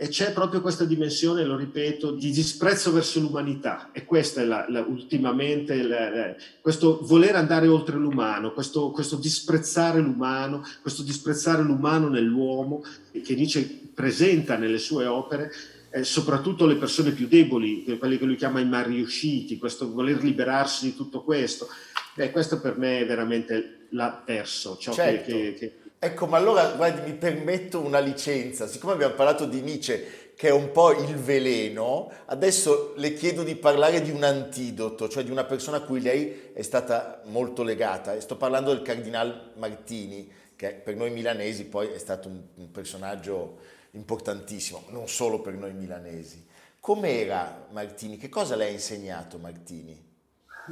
E 0.00 0.06
c'è 0.06 0.32
proprio 0.32 0.60
questa 0.60 0.84
dimensione, 0.84 1.42
lo 1.42 1.56
ripeto, 1.56 2.12
di 2.12 2.30
disprezzo 2.30 2.92
verso 2.92 3.18
l'umanità. 3.18 3.90
E 3.90 4.04
questa 4.04 4.40
è 4.40 4.44
la, 4.44 4.64
la, 4.68 4.82
ultimamente 4.82 5.82
la, 5.82 6.36
questo 6.60 7.00
voler 7.02 7.34
andare 7.34 7.66
oltre 7.66 7.96
l'umano, 7.96 8.52
questo, 8.52 8.92
questo 8.92 9.16
disprezzare 9.16 9.98
l'umano, 9.98 10.64
questo 10.80 11.02
disprezzare 11.02 11.64
l'umano 11.64 12.08
nell'uomo, 12.08 12.84
che 13.10 13.34
Nietzsche 13.34 13.62
presenta 13.92 14.56
nelle 14.56 14.78
sue 14.78 15.06
opere, 15.06 15.50
eh, 15.90 16.04
soprattutto 16.04 16.66
le 16.66 16.76
persone 16.76 17.12
più 17.12 17.26
deboli, 17.26 17.84
quelli 17.98 18.18
che 18.18 18.24
lui 18.24 18.36
chiama 18.36 18.60
i 18.60 18.66
malriusciti, 18.66 19.58
questo 19.58 19.92
voler 19.92 20.22
liberarsi 20.22 20.86
di 20.86 20.96
tutto 20.96 21.22
questo. 21.22 21.68
Eh, 22.16 22.30
questo 22.30 22.60
per 22.60 22.76
me 22.76 23.00
è 23.00 23.06
veramente 23.06 23.86
l'ha 23.90 24.22
perso. 24.24 24.76
Ciò 24.76 24.92
certo. 24.92 25.30
che, 25.30 25.54
che, 25.54 25.72
Ecco, 26.00 26.26
ma 26.26 26.36
allora 26.36 26.70
guardi, 26.72 27.10
mi 27.10 27.16
permetto 27.16 27.80
una 27.80 27.98
licenza. 27.98 28.68
Siccome 28.68 28.92
abbiamo 28.92 29.14
parlato 29.14 29.46
di 29.46 29.60
Nietzsche, 29.60 30.32
che 30.36 30.46
è 30.46 30.52
un 30.52 30.70
po' 30.70 30.92
il 30.92 31.16
veleno, 31.16 32.08
adesso 32.26 32.94
le 32.96 33.14
chiedo 33.14 33.42
di 33.42 33.56
parlare 33.56 34.00
di 34.00 34.12
un 34.12 34.22
antidoto, 34.22 35.08
cioè 35.08 35.24
di 35.24 35.32
una 35.32 35.42
persona 35.42 35.78
a 35.78 35.80
cui 35.80 36.00
lei 36.00 36.50
è 36.52 36.62
stata 36.62 37.22
molto 37.24 37.64
legata. 37.64 38.14
E 38.14 38.20
sto 38.20 38.36
parlando 38.36 38.72
del 38.72 38.82
Cardinal 38.82 39.54
Martini, 39.56 40.30
che 40.54 40.68
per 40.70 40.94
noi 40.94 41.10
milanesi 41.10 41.64
poi 41.64 41.88
è 41.88 41.98
stato 41.98 42.28
un, 42.28 42.42
un 42.54 42.70
personaggio 42.70 43.58
importantissimo, 43.92 44.84
non 44.90 45.08
solo 45.08 45.40
per 45.40 45.54
noi 45.54 45.72
milanesi. 45.72 46.46
Com'era 46.80 47.66
Martini? 47.72 48.16
Che 48.16 48.28
cosa 48.28 48.56
le 48.56 48.66
ha 48.66 48.68
insegnato 48.68 49.38
Martini? 49.38 50.06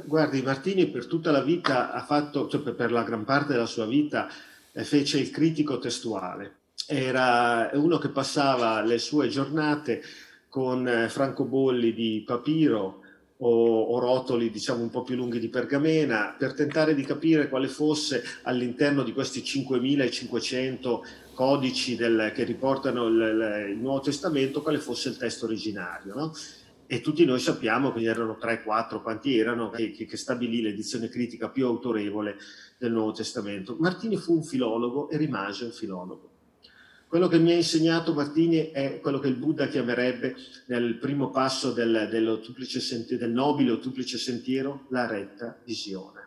Guardi, 0.05 0.41
Martini 0.41 0.87
per 0.87 1.07
tutta 1.07 1.31
la 1.31 1.41
vita 1.41 1.91
ha 1.91 2.03
fatto, 2.03 2.47
cioè 2.47 2.61
per 2.73 2.91
la 2.91 3.03
gran 3.03 3.23
parte 3.23 3.53
della 3.53 3.65
sua 3.65 3.85
vita, 3.85 4.29
eh, 4.71 4.83
fece 4.83 5.19
il 5.19 5.31
critico 5.31 5.79
testuale. 5.79 6.55
Era 6.87 7.69
uno 7.73 7.97
che 7.97 8.09
passava 8.09 8.81
le 8.81 8.99
sue 8.99 9.27
giornate 9.27 10.01
con 10.49 10.87
eh, 10.87 11.09
Franco 11.09 11.45
Bolli 11.45 11.93
di 11.93 12.23
Papiro 12.25 13.01
o, 13.37 13.81
o, 13.81 13.99
rotoli 13.99 14.49
diciamo 14.49 14.81
un 14.81 14.89
po' 14.89 15.03
più 15.03 15.15
lunghi 15.15 15.39
di 15.39 15.49
pergamena 15.49 16.35
per 16.37 16.53
tentare 16.53 16.95
di 16.95 17.03
capire 17.03 17.49
quale 17.49 17.67
fosse 17.67 18.23
all'interno 18.43 19.03
di 19.03 19.13
questi 19.13 19.43
5500 19.43 21.05
codici 21.37 21.95
del, 21.95 22.31
che 22.33 22.43
riportano 22.43 23.05
il, 23.05 23.67
il, 23.69 23.77
Nuovo 23.77 23.99
Testamento 23.99 24.63
quale 24.63 24.79
fosse 24.79 25.09
il 25.09 25.17
testo 25.17 25.45
originario. 25.45 26.15
No? 26.15 26.33
E 26.87 26.99
tutti 26.99 27.23
noi 27.25 27.39
sappiamo 27.39 27.93
che 27.93 28.01
erano 28.01 28.39
3-4 28.41 29.03
quanti 29.03 29.37
erano 29.37 29.69
che, 29.69 29.91
che 29.91 30.17
stabilì 30.17 30.63
l'edizione 30.63 31.09
critica 31.09 31.49
più 31.49 31.67
autorevole 31.67 32.37
del 32.79 32.91
Nuovo 32.91 33.11
Testamento. 33.11 33.75
Martini 33.77 34.17
fu 34.17 34.33
un 34.33 34.43
filologo 34.43 35.09
e 35.09 35.17
rimase 35.17 35.65
un 35.65 35.71
filologo. 35.71 36.31
Quello 37.07 37.27
che 37.27 37.37
mi 37.37 37.51
ha 37.51 37.55
insegnato 37.55 38.15
Martini 38.15 38.71
è 38.71 38.99
quello 38.99 39.19
che 39.19 39.27
il 39.27 39.35
Buddha 39.35 39.67
chiamerebbe 39.67 40.35
nel 40.65 40.95
primo 40.95 41.29
passo 41.29 41.71
del, 41.71 42.09
sentiero, 42.79 43.23
del 43.23 43.31
nobile 43.31 43.71
o 43.71 43.75
duplice 43.75 44.17
sentiero 44.17 44.87
la 44.89 45.05
retta 45.05 45.55
visione. 45.63 46.25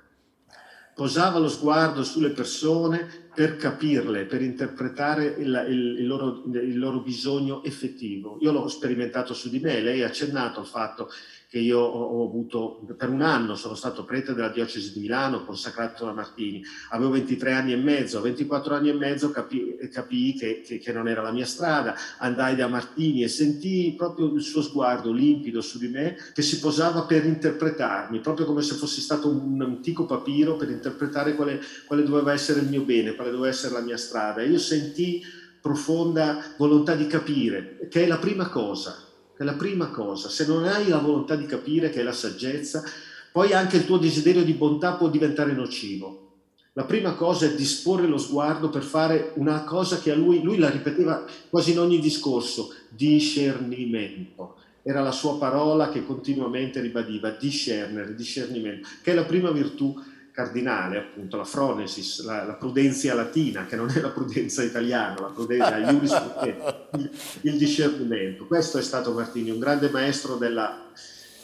Posava 0.95 1.38
lo 1.38 1.49
sguardo 1.49 2.05
sulle 2.05 2.31
persone 2.31 3.30
per 3.40 3.56
capirle, 3.56 4.26
per 4.26 4.42
interpretare 4.42 5.25
il, 5.25 5.66
il, 5.70 6.00
il, 6.00 6.06
loro, 6.06 6.42
il 6.44 6.78
loro 6.78 7.00
bisogno 7.00 7.64
effettivo. 7.64 8.37
Io 8.42 8.52
l'ho 8.52 8.68
sperimentato 8.68 9.32
su 9.32 9.49
di 9.49 9.61
me, 9.61 9.80
lei 9.80 10.02
ha 10.02 10.09
accennato 10.09 10.61
al 10.61 10.66
fatto 10.66 11.09
che 11.50 11.59
io 11.59 11.80
ho 11.80 12.25
avuto 12.25 12.87
per 12.97 13.09
un 13.09 13.23
anno, 13.23 13.57
sono 13.57 13.75
stato 13.75 14.04
prete 14.04 14.35
della 14.35 14.50
diocesi 14.50 14.92
di 14.92 15.00
Milano, 15.00 15.45
consacrato 15.45 16.04
da 16.04 16.12
Martini, 16.12 16.62
avevo 16.90 17.11
23 17.11 17.50
anni 17.50 17.73
e 17.73 17.76
mezzo, 17.76 18.19
a 18.19 18.21
24 18.21 18.73
anni 18.76 18.90
e 18.90 18.92
mezzo 18.92 19.33
capii, 19.33 19.88
capii 19.90 20.35
che, 20.35 20.61
che, 20.64 20.78
che, 20.78 20.92
non 20.92 21.09
era 21.09 21.23
la 21.23 21.33
mia 21.33 21.45
strada, 21.45 21.97
andai 22.19 22.54
da 22.54 22.69
Martini 22.69 23.25
e 23.25 23.28
sentii 23.28 23.95
proprio 23.97 24.33
il 24.33 24.42
suo 24.42 24.62
sguardo 24.62 25.11
limpido 25.11 25.61
su 25.61 25.78
di 25.78 25.88
me 25.88 26.16
che 26.33 26.42
si 26.42 26.61
posava 26.61 27.02
per 27.02 27.25
interpretarmi, 27.25 28.21
proprio 28.21 28.47
come 28.47 28.62
se 28.62 28.76
fossi 28.76 29.00
stato 29.00 29.28
un 29.28 29.61
antico 29.61 30.07
papiro 30.07 30.54
per 30.54 30.71
interpretare 30.71 31.35
quale, 31.35 31.61
quale 31.85 32.04
doveva 32.04 32.33
essere 32.33 32.61
il 32.61 32.69
mio 32.69 32.83
bene, 32.83 33.16
quale 33.16 33.33
doveva 33.33 33.49
essere 33.49 33.75
la 33.75 33.80
mia 33.80 33.97
strada. 33.97 34.40
E 34.40 34.49
io 34.49 34.59
sentii 34.61 35.21
profonda 35.61 36.54
volontà 36.57 36.95
di 36.95 37.09
capire, 37.09 37.88
che 37.90 38.04
è 38.04 38.07
la 38.07 38.19
prima 38.19 38.49
cosa 38.49 39.09
è 39.40 39.44
la 39.44 39.54
prima 39.54 39.88
cosa. 39.88 40.28
Se 40.28 40.47
non 40.47 40.64
hai 40.66 40.87
la 40.88 40.99
volontà 40.99 41.35
di 41.35 41.47
capire 41.47 41.88
che 41.88 42.00
è 42.00 42.02
la 42.02 42.12
saggezza, 42.12 42.85
poi 43.32 43.54
anche 43.54 43.78
il 43.78 43.87
tuo 43.87 43.97
desiderio 43.97 44.44
di 44.44 44.52
bontà 44.52 44.92
può 44.92 45.09
diventare 45.09 45.52
nocivo. 45.52 46.28
La 46.75 46.85
prima 46.85 47.14
cosa 47.14 47.47
è 47.47 47.54
disporre 47.54 48.06
lo 48.06 48.18
sguardo 48.18 48.68
per 48.68 48.82
fare 48.82 49.32
una 49.37 49.64
cosa 49.64 49.99
che 49.99 50.11
a 50.11 50.14
lui, 50.14 50.42
lui 50.42 50.59
la 50.59 50.68
ripeteva 50.68 51.25
quasi 51.49 51.73
in 51.73 51.78
ogni 51.78 52.00
discorso, 52.00 52.75
discernimento. 52.90 54.56
Era 54.82 55.00
la 55.00 55.11
sua 55.11 55.38
parola 55.38 55.88
che 55.88 56.04
continuamente 56.04 56.80
ribadiva, 56.80 57.30
discernere, 57.30 58.14
discernimento, 58.14 58.88
che 59.02 59.12
è 59.12 59.14
la 59.14 59.25
prima 59.25 59.50
virtù 59.50 59.99
cardinale, 60.33 60.99
appunto, 60.99 61.37
la 61.37 61.45
phronesis, 61.45 62.25
la, 62.25 62.45
la 62.45 62.55
prudenza 62.55 63.15
latina, 63.15 63.67
che 63.67 63.77
non 63.77 63.91
è 63.91 64.01
la 64.01 64.11
prudenza 64.11 64.63
italiana, 64.63 65.21
la 65.21 65.33
prudenza 65.33 65.77
il, 65.77 67.11
il 67.43 67.57
discernimento. 67.57 68.47
Questo 68.47 68.79
è 68.79 68.83
stato 68.83 69.13
Martini, 69.13 69.51
un 69.51 69.59
grande 69.59 69.91
maestro 69.91 70.37
della, 70.37 70.87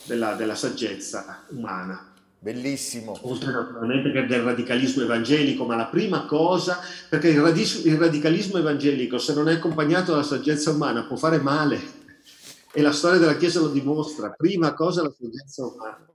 della, 0.04 0.34
della 0.34 0.54
saggezza 0.54 1.42
umana. 1.48 2.12
Bellissimo. 2.38 3.18
Oltre 3.22 3.50
naturalmente 3.50 4.12
che 4.12 4.26
del 4.26 4.42
radicalismo 4.42 5.02
evangelico, 5.02 5.64
ma 5.64 5.74
la 5.74 5.86
prima 5.86 6.26
cosa, 6.26 6.78
perché 7.08 7.28
il, 7.28 7.40
radis- 7.40 7.84
il 7.84 7.96
radicalismo 7.96 8.58
evangelico, 8.58 9.18
se 9.18 9.34
non 9.34 9.48
è 9.48 9.54
accompagnato 9.54 10.12
dalla 10.12 10.22
saggezza 10.22 10.70
umana, 10.70 11.04
può 11.04 11.16
fare 11.16 11.38
male. 11.38 11.80
E 12.72 12.82
la 12.82 12.92
storia 12.92 13.18
della 13.18 13.36
Chiesa 13.36 13.58
lo 13.58 13.68
dimostra. 13.68 14.30
Prima 14.30 14.74
cosa 14.74 15.02
la 15.02 15.12
saggezza 15.18 15.64
umana. 15.64 16.06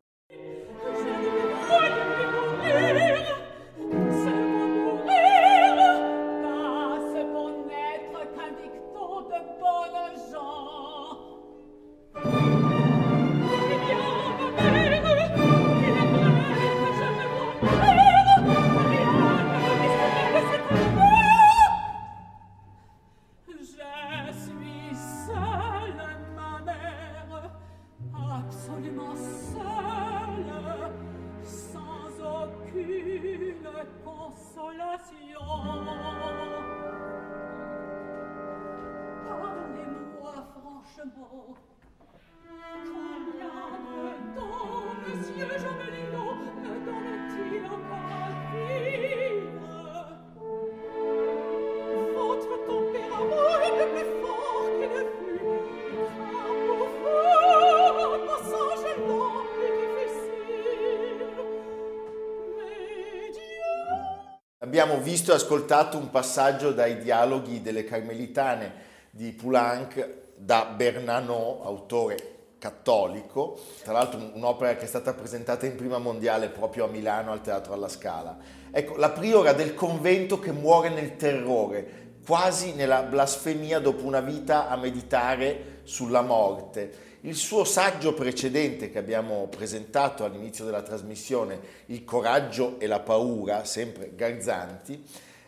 Abbiamo 64.82 65.00
visto 65.00 65.32
e 65.32 65.36
ascoltato 65.36 65.98
un 65.98 66.10
passaggio 66.10 66.72
dai 66.72 66.98
dialoghi 66.98 67.62
delle 67.62 67.84
Carmelitane 67.84 68.74
di 69.12 69.32
Poulenc 69.32 70.10
da 70.36 70.74
Bernanot, 70.76 71.64
autore 71.64 72.30
cattolico, 72.58 73.60
tra 73.84 73.94
l'altro 73.94 74.32
un'opera 74.34 74.76
che 74.76 74.86
è 74.86 74.88
stata 74.88 75.14
presentata 75.14 75.68
in 75.68 75.76
prima 75.76 76.00
mondiale 76.00 76.50
proprio 76.50 76.86
a 76.86 76.88
Milano 76.88 77.32
al 77.32 77.42
Teatro 77.42 77.74
alla 77.74 77.90
Scala. 77.90 78.36
Ecco, 78.72 78.96
la 78.98 79.12
priora 79.12 79.54
del 79.54 79.76
convento 79.76 80.40
che 80.40 80.52
muore 80.52 80.90
nel 80.90 81.16
terrore, 81.16 82.16
quasi 82.26 82.74
nella 82.74 83.04
blasfemia 83.04 83.80
dopo 83.80 84.04
una 84.06 84.22
vita 84.22 84.68
a 84.68 84.76
meditare 84.78 85.82
sulla 85.84 86.22
morte 86.22 87.11
il 87.22 87.36
suo 87.36 87.64
saggio 87.66 88.14
precedente 88.14 88.90
che 88.90 88.98
abbiamo 88.98 89.48
presentato 89.48 90.24
all'inizio 90.24 90.66
della 90.66 90.82
trasmissione, 90.82 91.60
Il 91.88 92.04
coraggio 92.04 92.80
e 92.80 92.88
la 92.88 93.00
paura, 93.00 93.64
sempre 93.64 94.14
Garzanti, 94.16 95.04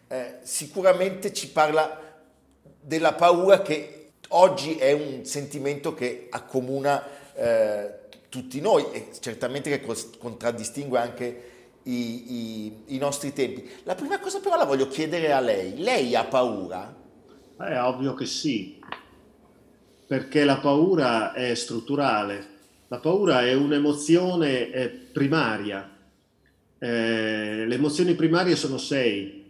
eh, 0.07 0.37
sicuramente 0.43 1.33
ci 1.33 1.49
parla 1.49 1.99
della 2.79 3.13
paura 3.13 3.61
che 3.61 4.11
oggi 4.29 4.75
è 4.75 4.91
un 4.91 5.25
sentimento 5.25 5.93
che 5.93 6.27
accomuna 6.29 7.03
eh, 7.33 7.99
tutti 8.29 8.61
noi 8.61 8.85
e 8.91 9.07
certamente 9.19 9.69
che 9.69 9.95
contraddistingue 10.19 10.99
anche 10.99 11.51
i, 11.83 12.33
i, 12.33 12.83
i, 12.87 12.97
nostri 12.97 13.33
tempi. 13.33 13.67
La 13.83 13.95
prima 13.95 14.19
cosa 14.19 14.39
però 14.39 14.55
la 14.57 14.65
voglio 14.65 14.87
chiedere 14.87 15.31
a 15.31 15.39
lei. 15.39 15.77
Lei 15.77 16.15
ha 16.15 16.23
paura? 16.25 16.95
È 17.57 17.81
ovvio 17.81 18.13
che 18.13 18.25
sì 18.25 18.79
perché 20.13 20.43
la 20.43 20.57
paura 20.57 21.33
è 21.33 21.55
strutturale, 21.55 22.45
la 22.87 22.99
paura 22.99 23.43
è 23.47 23.55
un'emozione 23.55 24.69
eh, 24.69 24.87
primaria. 24.87 25.89
Eh, 26.77 27.65
le 27.65 27.73
emozioni 27.73 28.13
primarie 28.13 28.55
sono 28.55 28.77
sei, 28.77 29.43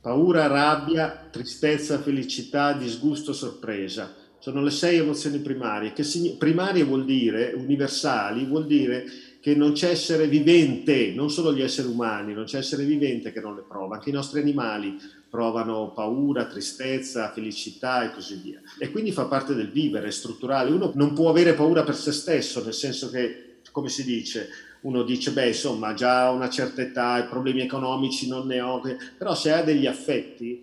paura, 0.00 0.46
rabbia, 0.46 1.28
tristezza, 1.30 2.00
felicità, 2.00 2.72
disgusto, 2.72 3.34
sorpresa. 3.34 4.14
Sono 4.38 4.62
le 4.62 4.70
sei 4.70 4.96
emozioni 4.96 5.40
primarie, 5.40 5.92
che 5.92 6.06
primarie 6.38 6.82
vuol 6.82 7.04
dire, 7.04 7.52
universali, 7.54 8.46
vuol 8.46 8.64
dire 8.64 9.04
che 9.46 9.54
non 9.54 9.74
c'è 9.74 9.90
essere 9.90 10.26
vivente, 10.26 11.12
non 11.14 11.30
solo 11.30 11.54
gli 11.54 11.62
esseri 11.62 11.86
umani, 11.86 12.34
non 12.34 12.46
c'è 12.46 12.58
essere 12.58 12.82
vivente 12.82 13.30
che 13.30 13.38
non 13.38 13.54
le 13.54 13.62
prova, 13.62 13.94
anche 13.94 14.08
i 14.08 14.12
nostri 14.12 14.40
animali 14.40 14.98
provano 15.30 15.92
paura, 15.92 16.46
tristezza, 16.46 17.30
felicità 17.30 18.02
e 18.02 18.12
così 18.12 18.40
via. 18.42 18.60
E 18.76 18.90
quindi 18.90 19.12
fa 19.12 19.26
parte 19.26 19.54
del 19.54 19.70
vivere, 19.70 20.08
è 20.08 20.10
strutturale. 20.10 20.72
Uno 20.72 20.90
non 20.96 21.12
può 21.12 21.30
avere 21.30 21.54
paura 21.54 21.84
per 21.84 21.94
se 21.94 22.10
stesso, 22.10 22.64
nel 22.64 22.74
senso 22.74 23.08
che, 23.08 23.58
come 23.70 23.88
si 23.88 24.02
dice, 24.02 24.48
uno 24.80 25.04
dice, 25.04 25.30
beh, 25.30 25.46
insomma, 25.46 25.94
già 25.94 26.26
a 26.26 26.32
una 26.32 26.50
certa 26.50 26.82
età, 26.82 27.16
i 27.18 27.28
problemi 27.28 27.60
economici 27.60 28.26
non 28.26 28.48
ne 28.48 28.60
ho, 28.60 28.82
però 29.16 29.36
se 29.36 29.52
ha 29.52 29.62
degli 29.62 29.86
affetti 29.86 30.60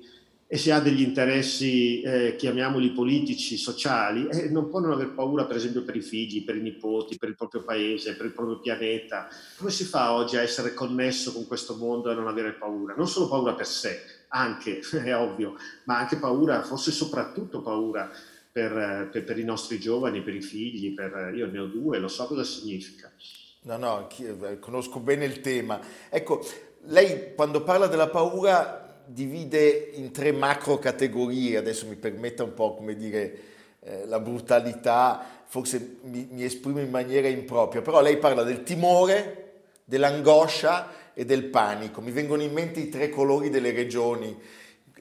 e 0.53 0.57
se 0.59 0.71
ha 0.71 0.79
degli 0.79 1.01
interessi, 1.01 2.01
eh, 2.01 2.35
chiamiamoli 2.35 2.91
politici, 2.91 3.57
sociali, 3.57 4.27
eh, 4.27 4.49
non 4.49 4.69
può 4.69 4.79
non 4.79 4.91
aver 4.91 5.09
paura, 5.15 5.45
per 5.45 5.55
esempio, 5.55 5.83
per 5.83 5.95
i 5.95 6.01
figli, 6.03 6.43
per 6.43 6.55
i 6.55 6.61
nipoti, 6.61 7.17
per 7.17 7.29
il 7.29 7.35
proprio 7.35 7.63
paese, 7.63 8.15
per 8.15 8.27
il 8.27 8.33
proprio 8.33 8.59
pianeta. 8.59 9.27
Come 9.57 9.71
si 9.71 9.83
fa 9.83 10.13
oggi 10.13 10.37
a 10.37 10.43
essere 10.43 10.75
connesso 10.75 11.33
con 11.33 11.47
questo 11.47 11.75
mondo 11.75 12.11
e 12.11 12.13
non 12.13 12.27
avere 12.27 12.51
paura? 12.51 12.93
Non 12.95 13.07
solo 13.07 13.29
paura 13.29 13.55
per 13.55 13.65
sé, 13.65 13.99
anche, 14.27 14.81
è 15.03 15.15
ovvio, 15.15 15.55
ma 15.85 15.97
anche 15.97 16.17
paura, 16.17 16.61
forse 16.61 16.91
soprattutto 16.91 17.63
paura 17.63 18.11
per, 18.51 19.09
per, 19.11 19.23
per, 19.23 19.39
i 19.39 19.43
nostri 19.43 19.79
giovani, 19.79 20.21
per 20.21 20.35
i 20.35 20.41
figli, 20.43 20.93
per, 20.93 21.31
io 21.33 21.47
ne 21.47 21.57
ho 21.57 21.65
due, 21.65 21.97
lo 21.97 22.07
so 22.07 22.27
cosa 22.27 22.43
significa. 22.43 23.11
No, 23.61 23.77
no, 23.77 24.07
eh, 24.19 24.59
conosco 24.59 24.99
bene 24.99 25.25
il 25.25 25.41
tema. 25.41 25.79
Ecco, 26.11 26.45
lei 26.89 27.33
quando 27.33 27.63
parla 27.63 27.87
della 27.87 28.09
paura 28.09 28.82
divide 29.05 29.91
in 29.93 30.11
tre 30.11 30.31
macro 30.31 30.77
categorie, 30.79 31.57
adesso 31.57 31.87
mi 31.87 31.95
permetta 31.95 32.43
un 32.43 32.53
po' 32.53 32.75
come 32.75 32.95
dire 32.95 33.37
eh, 33.81 34.05
la 34.05 34.19
brutalità, 34.19 35.43
forse 35.45 35.97
mi, 36.03 36.27
mi 36.31 36.43
esprimo 36.43 36.79
in 36.79 36.89
maniera 36.89 37.27
impropria, 37.27 37.81
però 37.81 38.01
lei 38.01 38.17
parla 38.17 38.43
del 38.43 38.63
timore, 38.63 39.61
dell'angoscia 39.83 41.11
e 41.13 41.25
del 41.25 41.45
panico. 41.45 42.01
Mi 42.01 42.11
vengono 42.11 42.41
in 42.41 42.53
mente 42.53 42.79
i 42.79 42.89
tre 42.89 43.09
colori 43.09 43.49
delle 43.49 43.71
regioni 43.71 44.35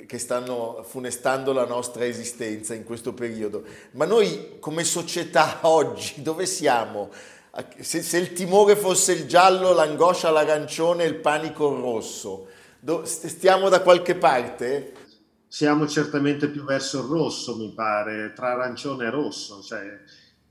che 0.07 0.19
stanno 0.19 0.83
funestando 0.83 1.53
la 1.53 1.65
nostra 1.65 2.05
esistenza 2.05 2.75
in 2.75 2.85
questo 2.85 3.12
periodo. 3.12 3.65
Ma 3.93 4.05
noi 4.05 4.57
come 4.59 4.85
società 4.85 5.61
oggi 5.69 6.23
dove 6.23 6.47
siamo? 6.47 7.11
Se, 7.81 8.03
se 8.03 8.19
il 8.19 8.33
timore 8.33 8.77
fosse 8.77 9.12
il 9.12 9.27
giallo, 9.27 9.73
l'angoscia 9.73 10.31
l'arancione 10.31 11.05
e 11.05 11.09
il 11.09 11.17
panico 11.17 11.71
il 11.73 11.81
rosso, 11.81 12.49
stiamo 13.05 13.68
da 13.68 13.81
qualche 13.81 14.16
parte? 14.16 14.92
Siamo 15.47 15.87
certamente 15.87 16.49
più 16.49 16.64
verso 16.64 17.01
il 17.01 17.09
rosso, 17.09 17.57
mi 17.57 17.73
pare, 17.75 18.33
tra 18.35 18.53
arancione 18.53 19.07
e 19.07 19.11
rosso. 19.11 19.62
Cioè, 19.62 20.01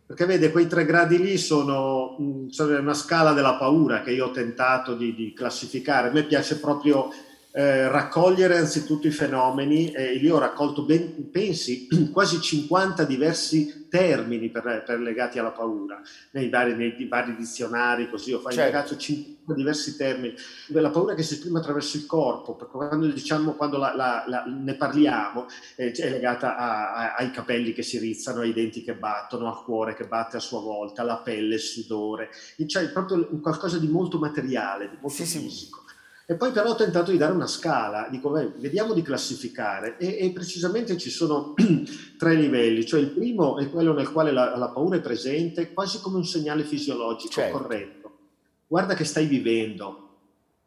perché 0.06 0.26
vede, 0.26 0.52
quei 0.52 0.68
tre 0.68 0.86
gradi 0.86 1.18
lì 1.18 1.38
sono, 1.38 2.16
sono 2.50 2.80
una 2.80 2.94
scala 2.94 3.34
della 3.34 3.56
paura 3.56 4.02
che 4.02 4.12
io 4.12 4.28
ho 4.28 4.32
tentato 4.32 4.96
di, 4.96 5.14
di 5.14 5.34
classificare. 5.34 6.10
A 6.10 6.12
me 6.12 6.24
piace 6.24 6.60
proprio 6.60 7.10
eh, 7.54 7.90
raccogliere 7.90 8.58
anzitutto 8.58 9.08
i 9.08 9.12
fenomeni 9.12 9.92
e 9.92 10.14
io 10.14 10.36
ho 10.36 10.40
raccolto, 10.40 10.84
ben, 10.84 11.30
pensi, 11.32 11.88
quasi 12.12 12.40
50 12.40 13.04
diversi 13.04 13.88
termini 13.90 14.50
per, 14.50 14.84
per 14.86 15.00
legati 15.00 15.38
alla 15.38 15.52
paura, 15.52 16.02
nei 16.32 16.50
vari, 16.50 16.76
nei 16.76 17.08
vari 17.10 17.36
dizionari, 17.36 18.10
così 18.10 18.32
ho 18.32 18.40
fatto 18.40 18.56
certo. 18.56 18.96
50 18.96 19.54
diversi 19.54 19.98
termini. 19.98 20.34
La 20.68 20.92
paura 20.92 21.14
che 21.14 21.24
si 21.24 21.34
esprime 21.34 21.60
attraverso 21.60 21.98
il 21.98 22.06
corpo, 22.06 22.56
perché 22.56 22.72
quando, 22.72 23.08
diciamo, 23.08 23.52
quando 23.54 23.78
la, 23.78 23.94
la, 23.94 24.24
la, 24.28 24.46
ne 24.46 24.76
parliamo 24.76 25.46
eh, 25.76 25.92
è 25.92 26.10
legata 26.10 26.56
a, 26.56 26.94
a, 26.94 27.16
ai 27.16 27.32
capelli 27.32 27.74
che 27.74 27.84
si 27.84 27.98
rizzano, 28.00 28.42
ai 28.42 28.54
denti 28.54 28.82
che 28.82 28.94
battono, 28.94 29.50
al 29.50 29.62
cuore 29.64 29.94
che 29.94 30.06
batte 30.06 30.38
a 30.38 30.40
sua 30.40 30.62
volta, 30.62 31.02
alla 31.02 31.18
pelle, 31.18 31.56
il 31.56 31.60
sudore, 31.60 32.30
cioè 32.66 32.88
proprio 32.90 33.28
qualcosa 33.42 33.78
di 33.78 33.88
molto 33.88 34.20
materiale, 34.20 34.90
di 34.90 34.98
molto 35.02 35.26
sì, 35.26 35.38
fisico. 35.38 35.84
Sì 35.86 35.91
e 36.26 36.36
poi 36.36 36.52
però 36.52 36.70
ho 36.70 36.76
tentato 36.76 37.12
di 37.12 37.18
dare 37.18 37.34
una 37.34 37.48
scala, 37.48 38.08
dico, 38.10 38.30
beh, 38.30 38.54
vediamo 38.58 38.94
di 38.94 39.02
classificare 39.02 39.98
e, 39.98 40.18
e, 40.20 40.32
precisamente 40.32 40.98
ci 40.98 41.10
sono 41.10 41.54
tre 42.18 42.36
livelli, 42.36 42.86
cioè 42.86 43.00
il 43.00 43.12
primo 43.12 43.58
è 43.58 43.70
quello 43.70 43.94
nel 43.94 44.12
quale 44.12 44.32
la, 44.32 44.56
la 44.56 44.70
paura 44.70 44.98
è 44.98 45.02
presente 45.02 45.74
quasi 45.74 46.00
come 46.00 46.18
un 46.18 46.26
segnale 46.26 46.64
fisiologico 46.64 47.34
certo. 47.34 47.58
corretto. 47.58 48.12
Guarda 48.68 48.94
che 48.94 49.04
stai 49.04 49.26
vivendo, 49.26 50.12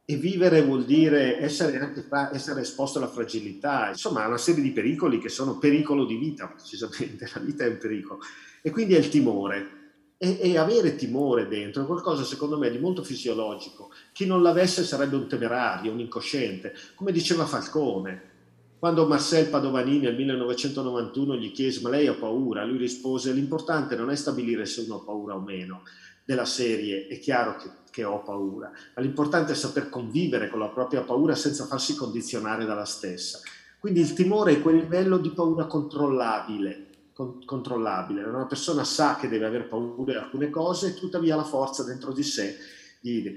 e 0.07 0.17
vivere 0.17 0.63
vuol 0.63 0.85
dire 0.85 1.39
essere, 1.39 1.79
anche 1.79 2.07
essere 2.33 2.61
esposto 2.61 2.99
alla 2.99 3.09
fragilità, 3.09 3.89
insomma, 3.89 4.27
una 4.27 4.37
serie 4.37 4.63
di 4.63 4.71
pericoli 4.71 5.19
che 5.19 5.31
sono 5.31 5.57
pericolo 5.59 6.05
di 6.05 6.17
vita, 6.17 6.47
precisamente, 6.49 7.29
la 7.33 7.41
vita 7.41 7.65
è 7.65 7.69
un 7.69 7.79
pericolo. 7.79 8.21
E 8.61 8.71
quindi 8.71 8.95
è 8.95 8.99
il 8.99 9.09
timore 9.09 9.84
e, 10.25 10.51
e, 10.51 10.59
avere 10.59 10.97
timore 10.97 11.47
dentro 11.47 11.83
è 11.83 11.87
qualcosa 11.87 12.25
secondo 12.25 12.57
me 12.57 12.71
di 12.71 12.79
molto 12.79 13.03
fisiologico. 13.05 13.91
Chi 14.13 14.27
non 14.27 14.43
l'avesse 14.43 14.83
sarebbe 14.83 15.17
un 15.17 15.29
temerario, 15.29 15.93
un 15.93 16.01
incosciente, 16.01 16.75
come 16.95 17.13
diceva 17.13 17.45
Falcone. 17.45 18.33
Quando 18.79 19.07
Marcel 19.07 19.49
Padovanini 19.49 20.01
nel 20.01 20.17
1991 20.17 21.37
gli 21.37 21.53
chiese 21.53 21.81
ma 21.81 21.91
lei 21.91 22.07
ha 22.07 22.15
paura, 22.15 22.65
lui 22.65 22.79
rispose 22.79 23.33
l'importante 23.33 23.97
non 23.97 24.11
è 24.11 24.17
stabilire 24.17 24.67
se 24.67 24.83
uno 24.83 24.97
ha 24.97 25.05
paura 25.05 25.35
o 25.35 25.41
meno 25.41 25.83
della 26.25 26.45
serie, 26.45 27.07
è 27.07 27.19
chiaro 27.19 27.57
che, 27.57 27.71
che 27.91 28.05
ho 28.05 28.23
paura, 28.23 28.71
ma 28.95 29.03
l'importante 29.03 29.53
è 29.53 29.55
saper 29.55 29.89
convivere 29.91 30.49
con 30.49 30.59
la 30.59 30.69
propria 30.69 31.03
paura 31.03 31.35
senza 31.35 31.67
farsi 31.67 31.95
condizionare 31.97 32.65
dalla 32.65 32.87
stessa. 32.87 33.41
Quindi 33.79 34.01
il 34.01 34.15
timore 34.15 34.53
è 34.53 34.63
quel 34.63 34.77
livello 34.77 35.19
di 35.19 35.31
paura 35.31 35.67
controllabile, 35.67 36.84
con- 37.15 37.45
controllabile. 37.45 38.25
Una 38.25 38.47
persona 38.47 38.85
sa 38.85 39.17
che 39.17 39.29
deve 39.29 39.47
aver 39.47 39.69
paura 39.69 40.13
di 40.13 40.19
alcune 40.19 40.51
cose 40.51 40.89
e 40.89 40.95
tuttavia 40.95 41.37
la 41.37 41.45
forza 41.45 41.83
dentro 41.85 42.13
di 42.13 42.23
sé 42.23 42.57
gli... 43.01 43.35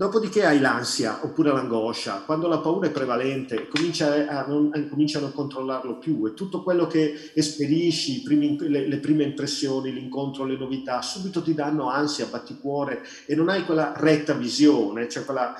Dopodiché 0.00 0.46
hai 0.46 0.60
l'ansia 0.60 1.22
oppure 1.22 1.52
l'angoscia, 1.52 2.22
quando 2.24 2.48
la 2.48 2.60
paura 2.60 2.86
è 2.86 2.90
prevalente 2.90 3.68
comincia 3.68 4.26
a 4.28 4.46
non, 4.46 4.70
comincia 4.88 5.18
a 5.18 5.20
non 5.20 5.34
controllarlo 5.34 5.98
più. 5.98 6.26
E 6.26 6.32
tutto 6.32 6.62
quello 6.62 6.86
che 6.86 7.32
esperisci, 7.34 8.22
primi, 8.22 8.56
le, 8.60 8.88
le, 8.88 8.96
prime 8.96 9.24
impressioni, 9.24 9.92
l'incontro, 9.92 10.46
le 10.46 10.56
novità, 10.56 11.02
subito 11.02 11.42
ti 11.42 11.52
danno 11.52 11.90
ansia, 11.90 12.28
batticuore 12.30 13.02
e 13.26 13.34
non 13.34 13.50
hai 13.50 13.66
quella 13.66 13.92
retta 13.94 14.32
visione, 14.32 15.06
cioè 15.06 15.26
quella 15.26 15.54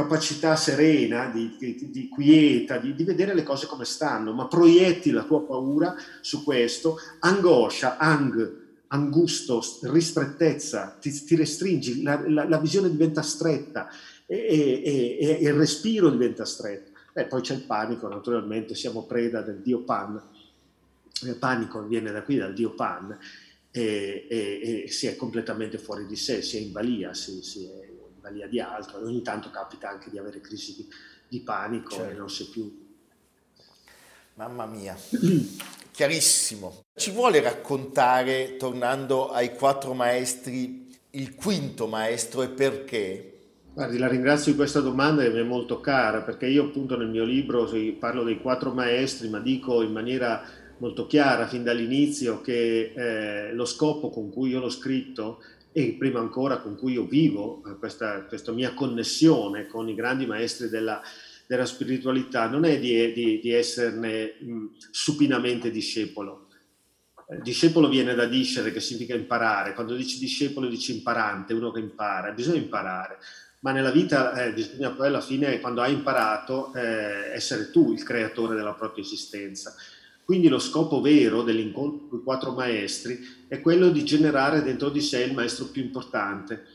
capacità 0.00 0.56
serena, 0.56 1.26
di, 1.26 1.56
di, 1.58 1.90
di 1.90 2.08
quieta, 2.08 2.78
di, 2.78 2.94
di, 2.94 3.04
vedere 3.04 3.34
le 3.34 3.42
cose 3.42 3.66
come 3.66 3.84
stanno, 3.84 4.32
ma 4.32 4.46
proietti 4.46 5.10
la 5.10 5.24
tua 5.24 5.42
paura 5.42 5.94
su 6.20 6.42
questo, 6.42 6.96
angoscia, 7.18 7.98
ang, 7.98 8.58
angusto, 8.88 9.62
ristrettezza, 9.82 10.96
ti, 11.00 11.12
ti 11.12 11.36
restringi, 11.36 12.02
la, 12.02 12.22
la, 12.26 12.48
la, 12.48 12.58
visione 12.58 12.90
diventa 12.90 13.20
stretta 13.20 13.88
e, 14.26 14.36
e, 14.36 15.18
e, 15.20 15.38
e 15.44 15.48
il 15.48 15.54
respiro 15.54 16.08
diventa 16.08 16.44
stretto. 16.44 16.98
E 17.12 17.24
poi 17.24 17.42
c'è 17.42 17.54
il 17.54 17.64
panico, 17.64 18.08
naturalmente 18.08 18.74
siamo 18.74 19.04
preda 19.04 19.42
del 19.42 19.60
dio 19.60 19.82
Pan, 19.82 20.20
il 21.22 21.36
panico 21.36 21.82
viene 21.82 22.10
da 22.10 22.22
qui, 22.22 22.36
dal 22.36 22.54
dio 22.54 22.70
Pan, 22.70 23.18
e, 23.70 24.86
si 24.88 25.06
è 25.06 25.16
completamente 25.16 25.76
fuori 25.76 26.06
di 26.06 26.16
sé, 26.16 26.40
si 26.40 26.56
è 26.56 26.60
in 26.60 26.72
balia, 26.72 27.12
si, 27.12 27.42
si 27.42 27.64
è 27.64 27.89
balia 28.20 28.46
di 28.46 28.60
altro, 28.60 28.98
ogni 29.04 29.22
tanto 29.22 29.50
capita 29.50 29.88
anche 29.88 30.10
di 30.10 30.18
avere 30.18 30.40
crisi 30.40 30.76
di, 30.76 30.88
di 31.28 31.40
panico 31.40 31.94
certo. 31.94 32.10
e 32.10 32.14
non 32.14 32.30
si 32.30 32.48
più. 32.48 32.88
Mamma 34.34 34.66
mia, 34.66 34.96
chiarissimo. 35.90 36.84
Ci 36.94 37.10
vuole 37.10 37.40
raccontare, 37.40 38.56
tornando 38.56 39.30
ai 39.30 39.54
quattro 39.54 39.92
maestri, 39.92 40.88
il 41.10 41.34
quinto 41.34 41.86
maestro 41.86 42.42
e 42.42 42.48
perché? 42.48 43.30
Guardi, 43.72 43.98
la 43.98 44.08
ringrazio 44.08 44.52
di 44.52 44.58
questa 44.58 44.80
domanda 44.80 45.22
che 45.22 45.30
mi 45.30 45.40
è 45.40 45.44
molto 45.44 45.80
cara, 45.80 46.22
perché 46.22 46.46
io 46.46 46.64
appunto 46.64 46.96
nel 46.96 47.08
mio 47.08 47.24
libro 47.24 47.68
parlo 47.98 48.24
dei 48.24 48.40
quattro 48.40 48.72
maestri, 48.72 49.28
ma 49.28 49.38
dico 49.38 49.82
in 49.82 49.92
maniera 49.92 50.42
molto 50.78 51.06
chiara 51.06 51.46
fin 51.46 51.62
dall'inizio 51.62 52.40
che 52.40 52.92
eh, 52.94 53.52
lo 53.52 53.64
scopo 53.64 54.10
con 54.10 54.30
cui 54.30 54.50
io 54.50 54.60
l'ho 54.60 54.70
scritto 54.70 55.42
e 55.72 55.94
prima 55.98 56.18
ancora 56.18 56.58
con 56.58 56.76
cui 56.76 56.94
io 56.94 57.04
vivo, 57.04 57.62
eh, 57.66 57.76
questa, 57.78 58.22
questa 58.24 58.52
mia 58.52 58.74
connessione 58.74 59.66
con 59.66 59.88
i 59.88 59.94
grandi 59.94 60.26
maestri 60.26 60.68
della, 60.68 61.00
della 61.46 61.66
spiritualità, 61.66 62.48
non 62.48 62.64
è 62.64 62.78
di, 62.78 63.12
di, 63.12 63.40
di 63.40 63.52
esserne 63.52 64.34
mh, 64.40 64.66
supinamente 64.90 65.70
discepolo. 65.70 66.48
Eh, 67.28 67.40
discepolo 67.42 67.88
viene 67.88 68.14
da 68.14 68.26
discere, 68.26 68.72
che 68.72 68.80
significa 68.80 69.14
imparare. 69.14 69.74
Quando 69.74 69.94
dici 69.94 70.18
discepolo 70.18 70.66
dici 70.68 70.92
imparante, 70.94 71.54
uno 71.54 71.70
che 71.70 71.80
impara. 71.80 72.32
Bisogna 72.32 72.58
imparare. 72.58 73.18
Ma 73.60 73.72
nella 73.72 73.90
vita 73.90 74.32
eh, 74.42 74.52
bisogna 74.52 74.90
poi 74.90 75.06
alla 75.06 75.20
fine, 75.20 75.60
quando 75.60 75.82
hai 75.82 75.92
imparato, 75.92 76.72
eh, 76.74 77.32
essere 77.32 77.70
tu 77.70 77.92
il 77.92 78.02
creatore 78.02 78.56
della 78.56 78.74
propria 78.74 79.04
esistenza. 79.04 79.74
Quindi 80.30 80.46
lo 80.46 80.60
scopo 80.60 81.00
vero 81.00 81.42
dell'incontro 81.42 82.06
con 82.06 82.20
i 82.20 82.22
quattro 82.22 82.52
maestri 82.52 83.18
è 83.48 83.60
quello 83.60 83.88
di 83.88 84.04
generare 84.04 84.62
dentro 84.62 84.88
di 84.88 85.00
sé 85.00 85.24
il 85.24 85.34
maestro 85.34 85.64
più 85.64 85.82
importante, 85.82 86.66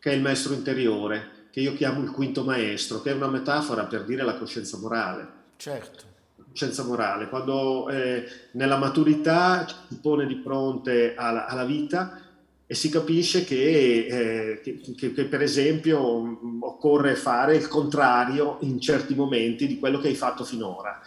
che 0.00 0.10
è 0.10 0.14
il 0.14 0.20
maestro 0.20 0.52
interiore, 0.52 1.46
che 1.52 1.60
io 1.60 1.74
chiamo 1.74 2.02
il 2.02 2.10
quinto 2.10 2.42
maestro, 2.42 3.02
che 3.02 3.12
è 3.12 3.14
una 3.14 3.28
metafora 3.28 3.84
per 3.84 4.04
dire 4.04 4.24
la 4.24 4.34
coscienza 4.34 4.78
morale. 4.78 5.28
Certo. 5.58 6.04
Coscienza 6.48 6.82
morale, 6.82 7.28
quando 7.28 7.88
eh, 7.88 8.24
nella 8.54 8.78
maturità 8.78 9.64
si 9.64 10.00
pone 10.00 10.26
di 10.26 10.40
fronte 10.42 11.14
alla, 11.14 11.46
alla 11.46 11.64
vita 11.64 12.20
e 12.66 12.74
si 12.74 12.88
capisce 12.88 13.44
che, 13.44 14.06
eh, 14.08 14.60
che, 14.60 14.80
che, 14.96 15.12
che, 15.12 15.24
per 15.26 15.40
esempio 15.40 16.58
occorre 16.62 17.14
fare 17.14 17.54
il 17.54 17.68
contrario 17.68 18.56
in 18.62 18.80
certi 18.80 19.14
momenti 19.14 19.68
di 19.68 19.78
quello 19.78 20.00
che 20.00 20.08
hai 20.08 20.16
fatto 20.16 20.42
finora 20.42 21.00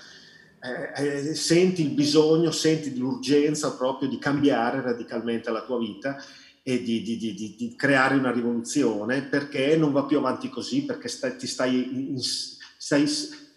eh, 0.95 1.30
eh, 1.30 1.36
senti 1.36 1.82
il 1.82 1.89
bisogno, 1.89 2.51
senti 2.51 2.97
l'urgenza 2.97 3.75
proprio 3.75 4.10
di 4.10 4.17
cambiare 4.17 4.82
radicalmente 4.82 5.51
la 5.51 5.63
tua 5.63 5.77
vita 5.77 6.21
e 6.63 6.82
di, 6.82 7.01
di, 7.01 7.17
di, 7.17 7.56
di 7.58 7.75
creare 7.75 8.15
una 8.15 8.32
rivoluzione 8.32 9.21
perché 9.21 9.77
non 9.77 9.91
va 9.91 10.03
più 10.03 10.17
avanti 10.17 10.49
così, 10.49 10.84
perché 10.84 11.08
stai, 11.08 11.38
ti 11.38 11.47
stai, 11.47 12.12
in, 12.12 12.19
stai 12.19 13.06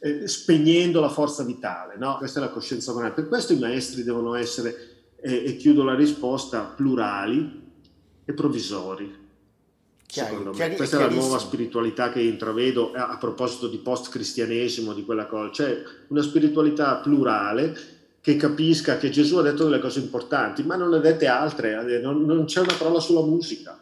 eh, 0.00 0.28
spegnendo 0.28 1.00
la 1.00 1.08
forza 1.08 1.42
vitale. 1.42 1.96
No? 1.96 2.16
Questa 2.18 2.38
è 2.40 2.42
la 2.42 2.50
coscienza 2.50 2.92
morale. 2.92 3.12
Per 3.12 3.28
questo 3.28 3.52
i 3.52 3.58
maestri 3.58 4.02
devono 4.02 4.34
essere, 4.34 4.74
eh, 5.20 5.44
e 5.44 5.56
chiudo 5.56 5.82
la 5.82 5.94
risposta, 5.94 6.62
plurali 6.62 7.62
e 8.24 8.32
provvisori. 8.32 9.19
Chiaro, 10.10 10.50
chiari, 10.50 10.74
Questa 10.74 10.96
è 10.96 11.00
la 11.00 11.08
nuova 11.08 11.38
spiritualità 11.38 12.10
che 12.10 12.20
intravedo 12.20 12.92
a 12.92 13.16
proposito 13.16 13.68
di 13.68 13.78
post-cristianesimo, 13.78 14.92
di 14.92 15.04
quella 15.04 15.26
cosa. 15.26 15.50
C'è 15.50 15.82
una 16.08 16.22
spiritualità 16.22 16.96
plurale 16.96 17.76
che 18.20 18.34
capisca 18.34 18.98
che 18.98 19.08
Gesù 19.08 19.36
ha 19.36 19.42
detto 19.42 19.64
delle 19.64 19.78
cose 19.78 20.00
importanti, 20.00 20.64
ma 20.64 20.74
non 20.74 20.90
ne 20.90 20.96
ha 20.96 21.00
dette 21.00 21.28
altre, 21.28 22.00
non, 22.00 22.24
non 22.24 22.44
c'è 22.44 22.60
una 22.60 22.74
parola 22.76 22.98
sulla 22.98 23.22
musica. 23.22 23.78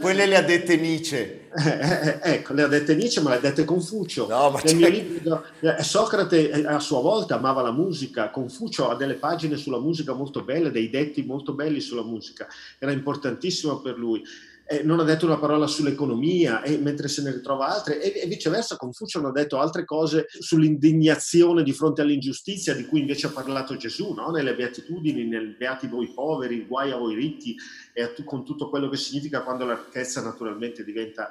Quelle 0.00 0.26
le 0.26 0.36
ha 0.36 0.42
dette 0.42 0.76
Nietzsche. 0.76 1.48
Eh, 1.52 1.68
eh, 1.68 2.08
eh, 2.08 2.32
ecco, 2.34 2.54
le 2.54 2.62
ha 2.62 2.66
dette 2.68 2.94
Nietzsche, 2.94 3.20
ma 3.20 3.30
le 3.30 3.36
ha 3.36 3.40
dette 3.40 3.64
Confucio. 3.64 4.26
No, 4.28 4.58
Nel 4.64 4.76
mio 4.76 4.88
libro, 4.88 5.44
eh, 5.60 5.82
Socrate 5.82 6.50
eh, 6.50 6.66
a 6.66 6.78
sua 6.78 7.00
volta 7.00 7.34
amava 7.34 7.60
la 7.60 7.72
musica, 7.72 8.30
Confucio 8.30 8.88
ha 8.88 8.96
delle 8.96 9.14
pagine 9.14 9.56
sulla 9.56 9.78
musica 9.78 10.14
molto 10.14 10.42
belle, 10.42 10.70
dei 10.70 10.88
detti 10.88 11.22
molto 11.22 11.52
belli 11.52 11.80
sulla 11.80 12.02
musica, 12.02 12.46
era 12.78 12.92
importantissimo 12.92 13.80
per 13.80 13.98
lui 13.98 14.22
eh, 14.70 14.84
non 14.84 15.00
ha 15.00 15.02
detto 15.02 15.26
una 15.26 15.36
parola 15.36 15.66
sull'economia, 15.66 16.62
e, 16.62 16.78
mentre 16.78 17.08
se 17.08 17.22
ne 17.22 17.32
ritrova 17.32 17.66
altre, 17.66 18.00
e, 18.00 18.20
e, 18.20 18.26
viceversa 18.28 18.76
Confucio 18.76 19.20
non 19.20 19.30
ha 19.30 19.32
detto 19.32 19.58
altre 19.58 19.84
cose 19.84 20.26
sull'indignazione 20.28 21.64
di 21.64 21.72
fronte 21.72 22.02
all'ingiustizia 22.02 22.72
di 22.72 22.86
cui 22.86 23.00
invece 23.00 23.26
ha 23.26 23.30
parlato 23.30 23.76
Gesù, 23.76 24.12
no? 24.12 24.30
nelle 24.30 24.54
beatitudini, 24.54 25.24
nel 25.24 25.56
beati 25.56 25.88
voi 25.88 26.12
poveri, 26.14 26.66
guai 26.68 26.92
a 26.92 26.96
voi 26.98 27.16
ricchi, 27.16 27.56
e 27.92 28.02
a, 28.02 28.12
con 28.24 28.44
tutto 28.44 28.70
quello 28.70 28.88
che 28.88 28.96
significa 28.96 29.42
quando 29.42 29.64
la 29.64 29.74
ricchezza 29.74 30.22
naturalmente 30.22 30.84
diventa 30.84 31.30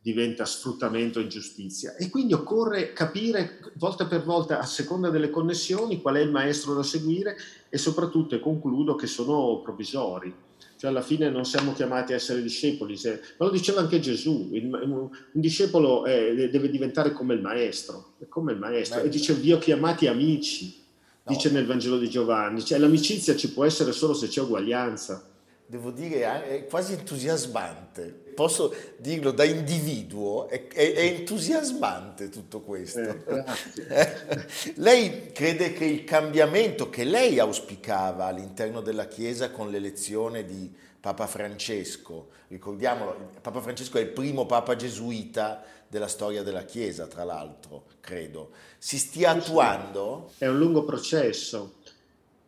diventa 0.00 0.44
sfruttamento 0.44 1.18
e 1.18 1.22
ingiustizia. 1.22 1.96
E 1.96 2.08
quindi 2.08 2.32
occorre 2.32 2.92
capire 2.92 3.58
volta 3.74 4.06
per 4.06 4.22
volta, 4.22 4.60
a 4.60 4.64
seconda 4.64 5.10
delle 5.10 5.28
connessioni, 5.28 6.00
qual 6.00 6.14
è 6.14 6.20
il 6.20 6.30
maestro 6.30 6.72
da 6.72 6.84
seguire 6.84 7.36
e 7.68 7.76
soprattutto, 7.76 8.36
e 8.36 8.40
concludo, 8.40 8.94
che 8.94 9.08
sono 9.08 9.60
provvisori 9.60 10.46
cioè 10.78 10.90
alla 10.90 11.02
fine 11.02 11.28
non 11.28 11.44
siamo 11.44 11.72
chiamati 11.72 12.12
a 12.12 12.16
essere 12.16 12.40
discepoli, 12.40 12.96
se, 12.96 13.20
ma 13.36 13.46
lo 13.46 13.50
diceva 13.50 13.80
anche 13.80 13.98
Gesù, 13.98 14.50
il, 14.52 14.64
un, 14.64 15.10
discepolo 15.32 16.04
è, 16.04 16.48
deve 16.48 16.70
diventare 16.70 17.12
come 17.12 17.34
il 17.34 17.40
maestro, 17.40 18.14
è 18.18 18.28
come 18.28 18.52
il 18.52 18.58
maestro, 18.58 19.02
e 19.02 19.08
dice 19.08 19.34
vi 19.34 19.52
ho 19.52 19.58
chiamati 19.58 20.06
amici, 20.06 20.76
no. 21.24 21.32
dice 21.32 21.50
nel 21.50 21.66
Vangelo 21.66 21.98
di 21.98 22.08
Giovanni, 22.08 22.64
cioè 22.64 22.78
l'amicizia 22.78 23.34
ci 23.34 23.52
può 23.52 23.64
essere 23.64 23.90
solo 23.92 24.14
se 24.14 24.28
c'è 24.28 24.40
uguaglianza 24.40 25.27
devo 25.68 25.90
dire, 25.90 26.48
è 26.48 26.64
quasi 26.64 26.94
entusiasmante. 26.94 28.06
Posso 28.34 28.74
dirlo 28.96 29.32
da 29.32 29.44
individuo, 29.44 30.48
è, 30.48 30.66
è, 30.68 30.94
è 30.94 31.00
entusiasmante 31.00 32.30
tutto 32.30 32.62
questo. 32.62 32.98
Eh, 33.90 34.44
lei 34.76 35.32
crede 35.32 35.72
che 35.72 35.84
il 35.84 36.04
cambiamento 36.04 36.90
che 36.90 37.04
lei 37.04 37.38
auspicava 37.38 38.26
all'interno 38.26 38.80
della 38.80 39.06
Chiesa 39.06 39.50
con 39.50 39.70
l'elezione 39.70 40.44
di 40.44 40.70
Papa 41.00 41.26
Francesco, 41.26 42.28
ricordiamolo, 42.48 43.30
Papa 43.40 43.60
Francesco 43.60 43.98
è 43.98 44.02
il 44.02 44.08
primo 44.08 44.46
Papa 44.46 44.76
gesuita 44.76 45.62
della 45.88 46.08
storia 46.08 46.42
della 46.42 46.64
Chiesa, 46.64 47.06
tra 47.06 47.24
l'altro, 47.24 47.84
credo, 48.00 48.50
si 48.78 48.98
stia 48.98 49.30
attuando? 49.30 50.32
È 50.36 50.46
un 50.46 50.58
lungo 50.58 50.84
processo 50.84 51.76
eh, 51.77 51.77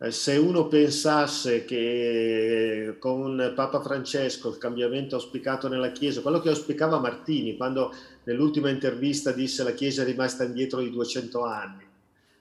se 0.08 0.36
uno 0.38 0.66
pensasse 0.66 1.66
che 1.66 2.96
con 2.98 3.52
Papa 3.54 3.82
Francesco 3.82 4.48
il 4.48 4.56
cambiamento 4.56 5.16
auspicato 5.16 5.68
nella 5.68 5.92
Chiesa, 5.92 6.22
quello 6.22 6.40
che 6.40 6.48
auspicava 6.48 6.98
Martini 6.98 7.54
quando 7.54 7.94
nell'ultima 8.24 8.70
intervista 8.70 9.30
disse 9.30 9.62
la 9.62 9.74
Chiesa 9.74 10.00
è 10.00 10.06
rimasta 10.06 10.44
indietro 10.44 10.80
di 10.80 10.90
200 10.90 11.44
anni, 11.44 11.84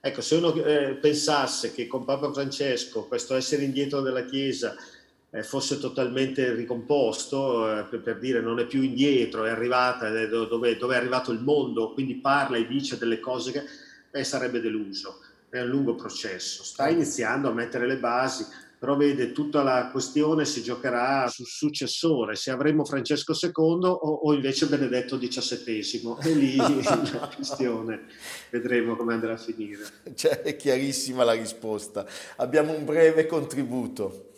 ecco, 0.00 0.22
se 0.22 0.36
uno 0.36 0.54
eh, 0.54 0.94
pensasse 0.94 1.74
che 1.74 1.86
con 1.86 2.06
Papa 2.06 2.32
Francesco 2.32 3.04
questo 3.04 3.34
essere 3.34 3.62
indietro 3.62 4.00
della 4.00 4.24
Chiesa 4.24 4.74
eh, 5.28 5.42
fosse 5.42 5.78
totalmente 5.78 6.54
ricomposto, 6.54 7.78
eh, 7.78 7.98
per, 7.98 8.18
dire 8.18 8.40
non 8.40 8.58
è 8.58 8.64
più 8.64 8.80
indietro, 8.80 9.44
è 9.44 9.50
arrivata 9.50 10.08
dove, 10.26 10.78
dove, 10.78 10.94
è 10.94 10.98
arrivato 10.98 11.30
il 11.30 11.40
mondo, 11.40 11.92
quindi 11.92 12.14
parla 12.14 12.56
e 12.56 12.66
dice 12.66 12.96
delle 12.96 13.20
cose 13.20 13.52
che 13.52 13.64
eh, 14.12 14.24
sarebbe 14.24 14.62
deluso 14.62 15.28
è 15.50 15.60
un 15.60 15.68
lungo 15.68 15.94
processo, 15.94 16.62
sta 16.62 16.88
iniziando 16.88 17.48
a 17.48 17.52
mettere 17.52 17.86
le 17.86 17.98
basi, 17.98 18.46
però 18.78 18.96
vede 18.96 19.32
tutta 19.32 19.62
la 19.62 19.90
questione 19.92 20.46
si 20.46 20.62
giocherà 20.62 21.28
sul 21.28 21.44
successore, 21.44 22.34
se 22.34 22.50
avremo 22.50 22.84
Francesco 22.86 23.34
II 23.38 23.84
o, 23.84 24.20
o 24.22 24.32
invece 24.32 24.66
Benedetto 24.66 25.18
XVII 25.18 26.16
e 26.22 26.32
lì 26.32 26.56
la 26.56 27.30
questione 27.34 28.06
vedremo 28.48 28.96
come 28.96 29.12
andrà 29.12 29.34
a 29.34 29.36
finire. 29.36 29.84
Cioè, 30.14 30.40
è 30.40 30.56
chiarissima 30.56 31.24
la 31.24 31.32
risposta. 31.32 32.06
Abbiamo 32.36 32.72
un 32.72 32.86
breve 32.86 33.26
contributo. 33.26 34.29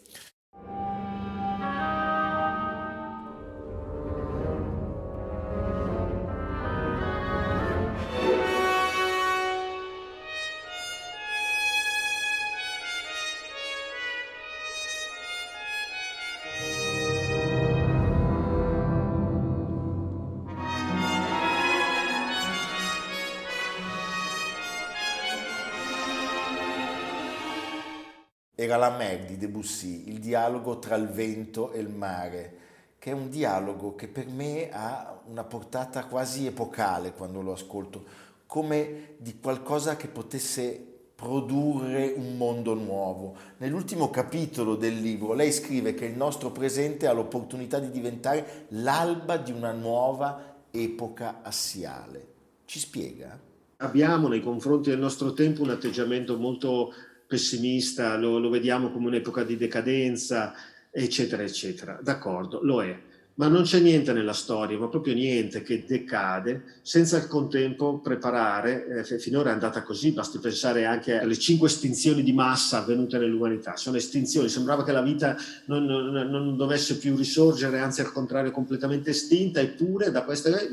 Era 28.62 28.76
la 28.76 28.90
mer 28.90 29.24
di 29.24 29.36
Debussy, 29.36 30.08
il 30.08 30.18
dialogo 30.18 30.78
tra 30.78 30.94
il 30.96 31.08
vento 31.08 31.72
e 31.72 31.80
il 31.80 31.88
mare, 31.88 32.56
che 32.98 33.10
è 33.10 33.14
un 33.14 33.28
dialogo 33.28 33.94
che 33.94 34.08
per 34.08 34.26
me 34.26 34.68
ha 34.70 35.20
una 35.26 35.44
portata 35.44 36.04
quasi 36.06 36.46
epocale 36.46 37.12
quando 37.12 37.42
lo 37.42 37.52
ascolto, 37.52 38.04
come 38.46 39.14
di 39.18 39.38
qualcosa 39.40 39.96
che 39.96 40.08
potesse 40.08 40.90
produrre 41.14 42.12
un 42.16 42.36
mondo 42.36 42.74
nuovo. 42.74 43.36
Nell'ultimo 43.58 44.10
capitolo 44.10 44.74
del 44.74 45.00
libro 45.00 45.34
lei 45.34 45.52
scrive 45.52 45.94
che 45.94 46.06
il 46.06 46.16
nostro 46.16 46.50
presente 46.50 47.06
ha 47.06 47.12
l'opportunità 47.12 47.78
di 47.78 47.90
diventare 47.90 48.66
l'alba 48.70 49.36
di 49.36 49.52
una 49.52 49.72
nuova 49.72 50.56
epoca 50.70 51.40
assiale. 51.42 52.26
Ci 52.64 52.78
spiega? 52.78 53.38
Abbiamo 53.76 54.28
nei 54.28 54.40
confronti 54.40 54.90
del 54.90 54.98
nostro 54.98 55.32
tempo 55.32 55.62
un 55.62 55.70
atteggiamento 55.70 56.36
molto 56.36 56.92
pessimista, 57.32 58.18
lo, 58.18 58.38
lo 58.38 58.50
vediamo 58.50 58.90
come 58.90 59.06
un'epoca 59.06 59.42
di 59.42 59.56
decadenza, 59.56 60.52
eccetera, 60.90 61.42
eccetera. 61.42 61.98
D'accordo, 62.02 62.60
lo 62.62 62.82
è 62.82 63.00
ma 63.34 63.48
non 63.48 63.62
c'è 63.62 63.80
niente 63.80 64.12
nella 64.12 64.34
storia, 64.34 64.78
ma 64.78 64.88
proprio 64.88 65.14
niente 65.14 65.62
che 65.62 65.84
decade 65.86 66.80
senza 66.82 67.16
al 67.16 67.28
contempo 67.28 67.98
preparare, 68.00 69.06
eh, 69.08 69.18
finora 69.18 69.48
è 69.48 69.52
andata 69.54 69.82
così, 69.82 70.12
basti 70.12 70.38
pensare 70.38 70.84
anche 70.84 71.18
alle 71.18 71.38
cinque 71.38 71.68
estinzioni 71.68 72.22
di 72.22 72.34
massa 72.34 72.78
avvenute 72.78 73.16
nell'umanità, 73.16 73.76
sono 73.76 73.96
estinzioni, 73.96 74.50
sembrava 74.50 74.84
che 74.84 74.92
la 74.92 75.00
vita 75.00 75.34
non, 75.64 75.84
non, 75.86 76.12
non 76.12 76.56
dovesse 76.58 76.98
più 76.98 77.16
risorgere, 77.16 77.78
anzi 77.78 78.02
al 78.02 78.12
contrario 78.12 78.50
completamente 78.50 79.10
estinta, 79.10 79.60
eppure 79.60 80.10
da 80.10 80.24
queste 80.24 80.68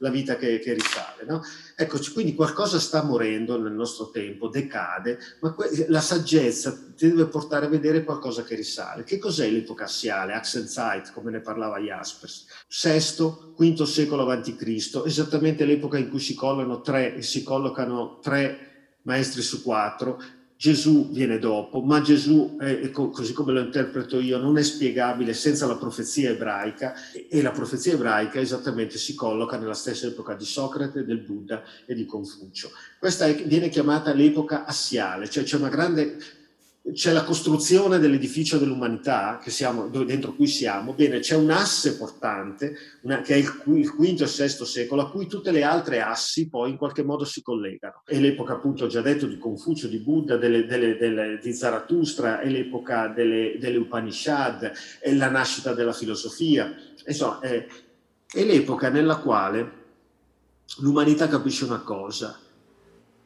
la 0.00 0.10
vita 0.10 0.36
che, 0.36 0.58
che 0.58 0.74
risale. 0.74 1.24
No? 1.26 1.42
Ecco, 1.76 1.98
quindi 2.12 2.34
qualcosa 2.34 2.78
sta 2.78 3.02
morendo 3.02 3.60
nel 3.60 3.72
nostro 3.72 4.10
tempo, 4.10 4.48
decade, 4.48 5.18
ma 5.40 5.52
que- 5.52 5.86
la 5.88 6.00
saggezza 6.00 6.72
ti 6.96 7.08
deve 7.08 7.26
portare 7.26 7.66
a 7.66 7.68
vedere 7.68 8.04
qualcosa 8.04 8.42
che 8.42 8.54
risale. 8.54 9.04
Che 9.04 9.18
cos'è 9.18 9.48
l'epoca 9.48 9.84
assiale, 9.84 10.34
Axenzeit, 10.34 11.12
come 11.12 11.30
ne 11.30 11.40
parlava 11.40 11.78
Jaspers? 11.78 12.46
Sesto, 12.66 13.52
quinto 13.54 13.84
secolo 13.84 14.28
a.C., 14.28 15.02
esattamente 15.04 15.64
l'epoca 15.64 15.98
in 15.98 16.08
cui 16.08 16.20
si, 16.20 16.36
tre, 16.82 17.22
si 17.22 17.42
collocano 17.42 18.18
tre 18.20 18.68
maestri 19.02 19.42
su 19.42 19.62
quattro, 19.62 20.20
Gesù 20.60 21.10
viene 21.10 21.38
dopo, 21.38 21.80
ma 21.80 22.02
Gesù, 22.02 22.58
è, 22.58 22.90
così 22.90 23.32
come 23.32 23.52
lo 23.52 23.60
interpreto 23.60 24.20
io, 24.20 24.36
non 24.36 24.58
è 24.58 24.62
spiegabile 24.62 25.32
senza 25.32 25.66
la 25.66 25.76
profezia 25.76 26.28
ebraica 26.28 26.92
e 27.30 27.40
la 27.40 27.50
profezia 27.50 27.94
ebraica 27.94 28.40
esattamente 28.40 28.98
si 28.98 29.14
colloca 29.14 29.56
nella 29.56 29.72
stessa 29.72 30.06
epoca 30.06 30.34
di 30.34 30.44
Socrate, 30.44 31.06
del 31.06 31.20
Buddha 31.20 31.62
e 31.86 31.94
di 31.94 32.04
Confucio. 32.04 32.72
Questa 32.98 33.24
è, 33.24 33.42
viene 33.46 33.70
chiamata 33.70 34.12
l'epoca 34.12 34.66
assiale, 34.66 35.30
cioè 35.30 35.44
c'è 35.44 35.56
una 35.56 35.70
grande 35.70 36.18
c'è 36.92 37.12
la 37.12 37.24
costruzione 37.24 37.98
dell'edificio 37.98 38.58
dell'umanità 38.58 39.38
siamo, 39.50 39.88
dentro 39.88 40.34
cui 40.34 40.46
siamo, 40.46 40.94
bene, 40.94 41.20
c'è 41.20 41.36
un 41.36 41.50
asse 41.50 41.96
portante, 41.96 42.74
una, 43.02 43.20
che 43.20 43.34
è 43.34 43.36
il, 43.36 43.62
il 43.76 43.94
quinto 43.94 44.24
e 44.24 44.26
sesto 44.26 44.64
secolo, 44.64 45.02
a 45.02 45.10
cui 45.10 45.26
tutte 45.26 45.50
le 45.50 45.62
altre 45.62 46.00
assi 46.00 46.48
poi 46.48 46.70
in 46.70 46.76
qualche 46.78 47.02
modo 47.02 47.24
si 47.24 47.42
collegano. 47.42 48.02
È 48.04 48.18
l'epoca, 48.18 48.54
appunto, 48.54 48.86
già 48.86 49.02
detto, 49.02 49.26
di 49.26 49.38
Confucio, 49.38 49.88
di 49.88 49.98
Buddha, 49.98 50.36
delle, 50.36 50.64
delle, 50.64 50.96
delle, 50.96 51.38
di 51.38 51.52
Zarathustra, 51.52 52.40
è 52.40 52.48
l'epoca 52.48 53.08
delle, 53.08 53.56
delle, 53.58 53.76
Upanishad, 53.76 54.72
è 55.00 55.12
la 55.12 55.28
nascita 55.28 55.74
della 55.74 55.92
filosofia, 55.92 56.74
insomma, 57.06 57.40
è, 57.40 57.66
è 58.26 58.44
l'epoca 58.44 58.88
nella 58.88 59.16
quale 59.16 59.78
l'umanità 60.78 61.28
capisce 61.28 61.64
una 61.64 61.80
cosa, 61.80 62.38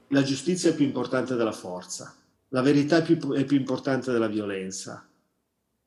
la 0.09 0.23
giustizia 0.23 0.71
è 0.71 0.75
più 0.75 0.85
importante 0.85 1.35
della 1.37 1.53
forza 1.53 2.14
la 2.55 2.62
verità 2.62 2.99
è 2.99 3.03
più, 3.03 3.33
è 3.33 3.45
più 3.45 3.57
importante 3.57 4.12
della 4.12 4.29
violenza. 4.29 5.05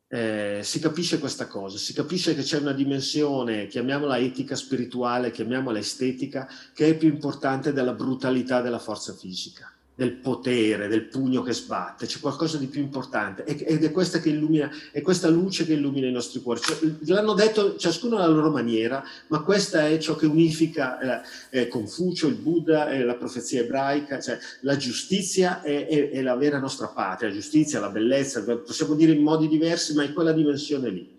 Eh, 0.10 0.60
si 0.64 0.80
capisce 0.80 1.18
questa 1.18 1.48
cosa, 1.48 1.78
si 1.78 1.94
capisce 1.94 2.36
che 2.36 2.42
c'è 2.42 2.60
una 2.60 2.74
dimensione, 2.74 3.68
chiamiamola 3.68 4.18
etica 4.18 4.56
spirituale, 4.56 5.32
chiamiamola 5.32 5.80
estetica, 5.80 6.48
che 6.74 6.90
è 6.90 6.98
più 6.98 7.08
importante 7.08 7.72
della 7.72 7.94
brutalità 7.94 8.62
della 8.62 8.80
forza 8.80 9.14
fisica. 9.14 9.72
Del 9.98 10.14
potere, 10.14 10.88
del 10.88 11.08
pugno 11.08 11.42
che 11.42 11.54
sbatte, 11.54 12.06
c'è 12.06 12.20
qualcosa 12.20 12.60
di 12.60 12.68
più 12.68 12.82
importante 12.82 13.44
ed 13.46 13.84
è 13.84 13.92
questa, 13.92 14.20
che 14.20 14.30
illumina, 14.30 14.70
è 14.92 15.02
questa 15.02 15.28
luce 15.28 15.66
che 15.66 15.74
illumina 15.74 16.06
i 16.06 16.12
nostri 16.12 16.40
cuori. 16.40 16.62
Cioè, 16.62 16.78
l'hanno 17.06 17.34
detto 17.34 17.78
ciascuno 17.78 18.18
alla 18.18 18.28
loro 18.28 18.52
maniera, 18.52 19.04
ma 19.30 19.42
questa 19.42 19.88
è 19.88 19.98
ciò 19.98 20.16
che 20.16 20.28
unifica 20.28 21.24
eh, 21.50 21.62
eh, 21.62 21.68
Confucio, 21.68 22.28
il 22.28 22.36
Buddha, 22.36 22.92
eh, 22.92 23.04
la 23.04 23.16
profezia 23.16 23.62
ebraica, 23.62 24.20
cioè 24.20 24.38
la 24.62 24.78
giustizia 24.78 25.64
è, 25.64 25.88
è, 25.88 26.12
è 26.12 26.22
la 26.22 26.36
vera 26.36 26.60
nostra 26.60 26.90
patria, 26.90 27.30
la 27.30 27.34
giustizia, 27.34 27.80
la 27.80 27.90
bellezza, 27.90 28.44
possiamo 28.44 28.94
dire 28.94 29.14
in 29.14 29.24
modi 29.24 29.48
diversi, 29.48 29.96
ma 29.96 30.04
è 30.04 30.14
quella 30.14 30.32
dimensione 30.32 30.90
lì 30.92 31.16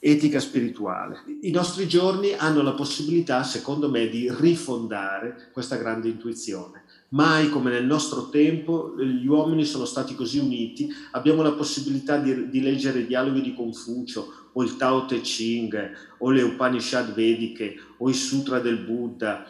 etica 0.00 0.38
spirituale. 0.38 1.22
I 1.40 1.50
nostri 1.50 1.88
giorni 1.88 2.34
hanno 2.34 2.60
la 2.60 2.74
possibilità, 2.74 3.42
secondo 3.42 3.88
me, 3.88 4.08
di 4.08 4.30
rifondare 4.38 5.48
questa 5.50 5.76
grande 5.76 6.08
intuizione. 6.08 6.83
Mai 7.14 7.48
come 7.48 7.70
nel 7.70 7.84
nostro 7.84 8.28
tempo 8.28 8.96
gli 8.98 9.26
uomini 9.26 9.64
sono 9.64 9.84
stati 9.84 10.16
così 10.16 10.38
uniti, 10.38 10.92
abbiamo 11.12 11.42
la 11.42 11.52
possibilità 11.52 12.18
di, 12.18 12.48
di 12.48 12.60
leggere 12.60 13.00
i 13.00 13.06
dialoghi 13.06 13.40
di 13.40 13.54
Confucio 13.54 14.50
o 14.52 14.62
il 14.64 14.76
Tao 14.76 15.06
Te 15.06 15.20
Ching 15.20 15.92
o 16.18 16.30
le 16.30 16.42
Upanishad 16.42 17.14
vediche 17.14 17.76
o 17.98 18.10
i 18.10 18.14
sutra 18.14 18.58
del 18.58 18.78
Buddha 18.78 19.46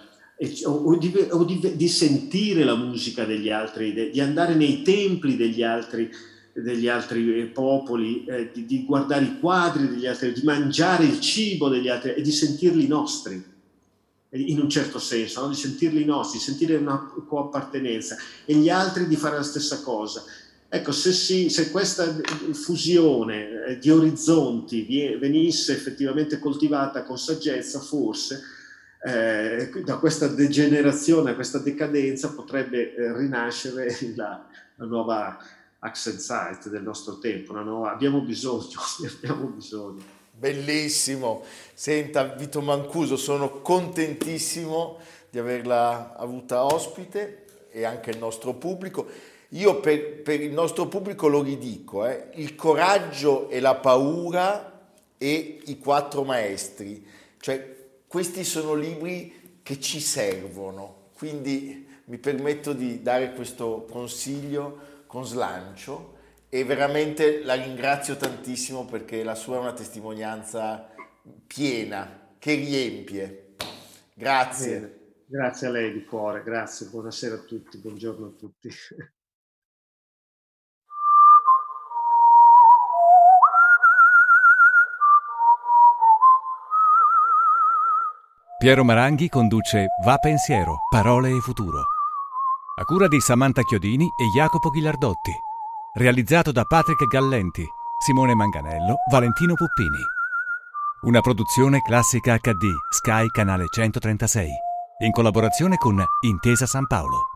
o, 0.65 0.71
o, 0.71 0.99
di, 0.99 1.11
o 1.31 1.45
di, 1.45 1.75
di, 1.75 1.89
sentire 1.89 2.65
la 2.65 2.75
musica 2.75 3.25
degli 3.25 3.49
altri, 3.49 4.11
di 4.11 4.21
andare 4.21 4.55
nei 4.55 4.83
templi 4.83 5.35
degli 5.35 5.63
altri 5.63 6.11
degli 6.55 6.87
altri 6.87 7.41
eh, 7.41 7.47
popoli, 7.47 8.25
eh, 8.27 8.51
di, 8.53 8.65
di, 8.65 8.85
guardare 8.85 9.25
i 9.25 9.39
quadri 9.41 9.89
degli 9.89 10.07
altri, 10.07 10.33
di 10.33 10.43
mangiare 10.45 11.05
il 11.05 11.19
cibo 11.19 11.69
degli 11.69 11.89
altri 11.89 12.15
e 12.15 12.23
di 12.23 12.31
sentirli 12.31 12.87
nostri, 12.87 13.43
in 14.35 14.61
un 14.61 14.69
certo 14.69 14.99
senso, 14.99 15.43
no? 15.43 15.49
di 15.49 15.55
sentirli 15.55 16.05
nostri, 16.05 16.39
di 16.39 16.45
sentire 16.45 16.77
una 16.77 17.13
coappartenenza 17.27 18.17
e 18.45 18.55
gli 18.55 18.69
altri 18.69 19.07
di 19.07 19.17
fare 19.17 19.37
la 19.37 19.43
stessa 19.43 19.81
cosa. 19.83 20.25
Ecco, 20.69 20.91
se, 20.91 21.13
si, 21.13 21.51
se 21.51 21.71
questa 21.71 22.05
fusione 22.53 23.65
eh, 23.67 23.79
di 23.79 23.91
orizzonti 23.91 25.17
venisse 25.21 25.73
effettivamente 25.73 26.41
coltivata 26.41 27.05
con 27.05 27.17
saggezza, 27.17 27.79
forse 27.79 28.43
eh, 29.05 29.71
da 29.85 29.99
questa 29.99 30.27
degenerazione, 30.27 31.37
questa 31.37 31.59
decadenza 31.59 32.33
potrebbe 32.33 32.93
eh, 32.95 33.17
rinascere 33.17 33.97
la, 34.17 34.45
la 34.75 34.85
nuova 34.85 35.39
accent 35.79 36.17
site 36.17 36.71
del 36.71 36.83
nostro 36.83 37.19
tempo, 37.19 37.53
no? 37.53 37.87
abbiamo 37.87 38.23
bisogno, 38.23 38.81
abbiamo 39.17 39.47
bisogno. 39.47 40.14
Bellissimo, 40.37 41.45
senta 41.75 42.25
Vito 42.25 42.61
Mancuso, 42.61 43.17
sono 43.17 43.61
contentissimo 43.61 44.99
di 45.31 45.39
averla 45.39 46.17
avuta 46.17 46.65
ospite 46.65 47.45
e 47.71 47.85
anche 47.85 48.11
il 48.11 48.19
nostro 48.19 48.53
pubblico. 48.55 49.07
Io 49.51 49.79
per, 49.79 50.23
per 50.23 50.41
il 50.41 50.51
nostro 50.51 50.89
pubblico 50.89 51.29
lo 51.29 51.41
ridico, 51.41 52.05
eh, 52.05 52.31
il 52.35 52.57
coraggio 52.57 53.49
e 53.49 53.61
la 53.61 53.77
paura 53.77 54.91
e 55.17 55.61
i 55.67 55.79
quattro 55.79 56.25
maestri, 56.25 57.07
cioè 57.39 57.77
questi 58.09 58.43
sono 58.43 58.75
libri 58.75 59.61
che 59.63 59.79
ci 59.79 60.01
servono, 60.01 61.11
quindi 61.17 61.87
mi 62.07 62.19
permetto 62.19 62.73
di 62.73 63.03
dare 63.03 63.33
questo 63.35 63.87
consiglio 63.89 64.79
con 65.07 65.25
slancio 65.25 66.14
e 66.55 66.63
veramente 66.63 67.43
la 67.43 67.55
ringrazio 67.55 68.15
tantissimo 68.15 68.85
perché 68.85 69.25
la 69.25 69.35
sua 69.35 69.57
è 69.57 69.59
una 69.59 69.73
testimonianza 69.73 70.89
piena, 71.49 72.37
che 72.39 72.55
riempie. 72.55 73.55
Grazie. 74.15 74.79
Bene. 74.79 75.03
Grazie 75.27 75.67
a 75.67 75.71
lei 75.71 75.93
di 75.93 76.05
cuore, 76.05 76.45
grazie, 76.45 76.87
buonasera 76.87 77.35
a 77.35 77.39
tutti, 77.39 77.79
buongiorno 77.79 78.27
a 78.27 78.31
tutti. 78.39 78.71
Piero 88.59 88.85
Maranghi 88.85 89.29
conduce 89.29 89.87
Va 90.05 90.19
Pensiero, 90.19 90.83
Parole 90.89 91.31
e 91.31 91.41
Futuro 91.41 91.87
a 92.77 92.85
cura 92.85 93.07
di 93.09 93.21
Samantha 93.21 93.63
Chiodini 93.63 94.05
e 94.05 94.27
Jacopo 94.37 94.69
Ghilardotti. 94.71 95.33
Realizzato 95.97 96.51
da 96.51 96.65
Patrick 96.65 97.07
Gallenti, 97.07 97.65
Simone 98.05 98.35
Manganello, 98.35 98.97
Valentino 99.09 99.55
Puppini. 99.55 100.03
Una 101.03 101.21
produzione 101.21 101.83
classica 101.83 102.37
HD, 102.37 102.67
Sky 102.91 103.29
Canale 103.29 103.67
136, 103.71 104.49
in 105.05 105.13
collaborazione 105.13 105.77
con 105.77 106.03
Intesa 106.23 106.67
San 106.67 106.89
Paolo. 106.89 107.34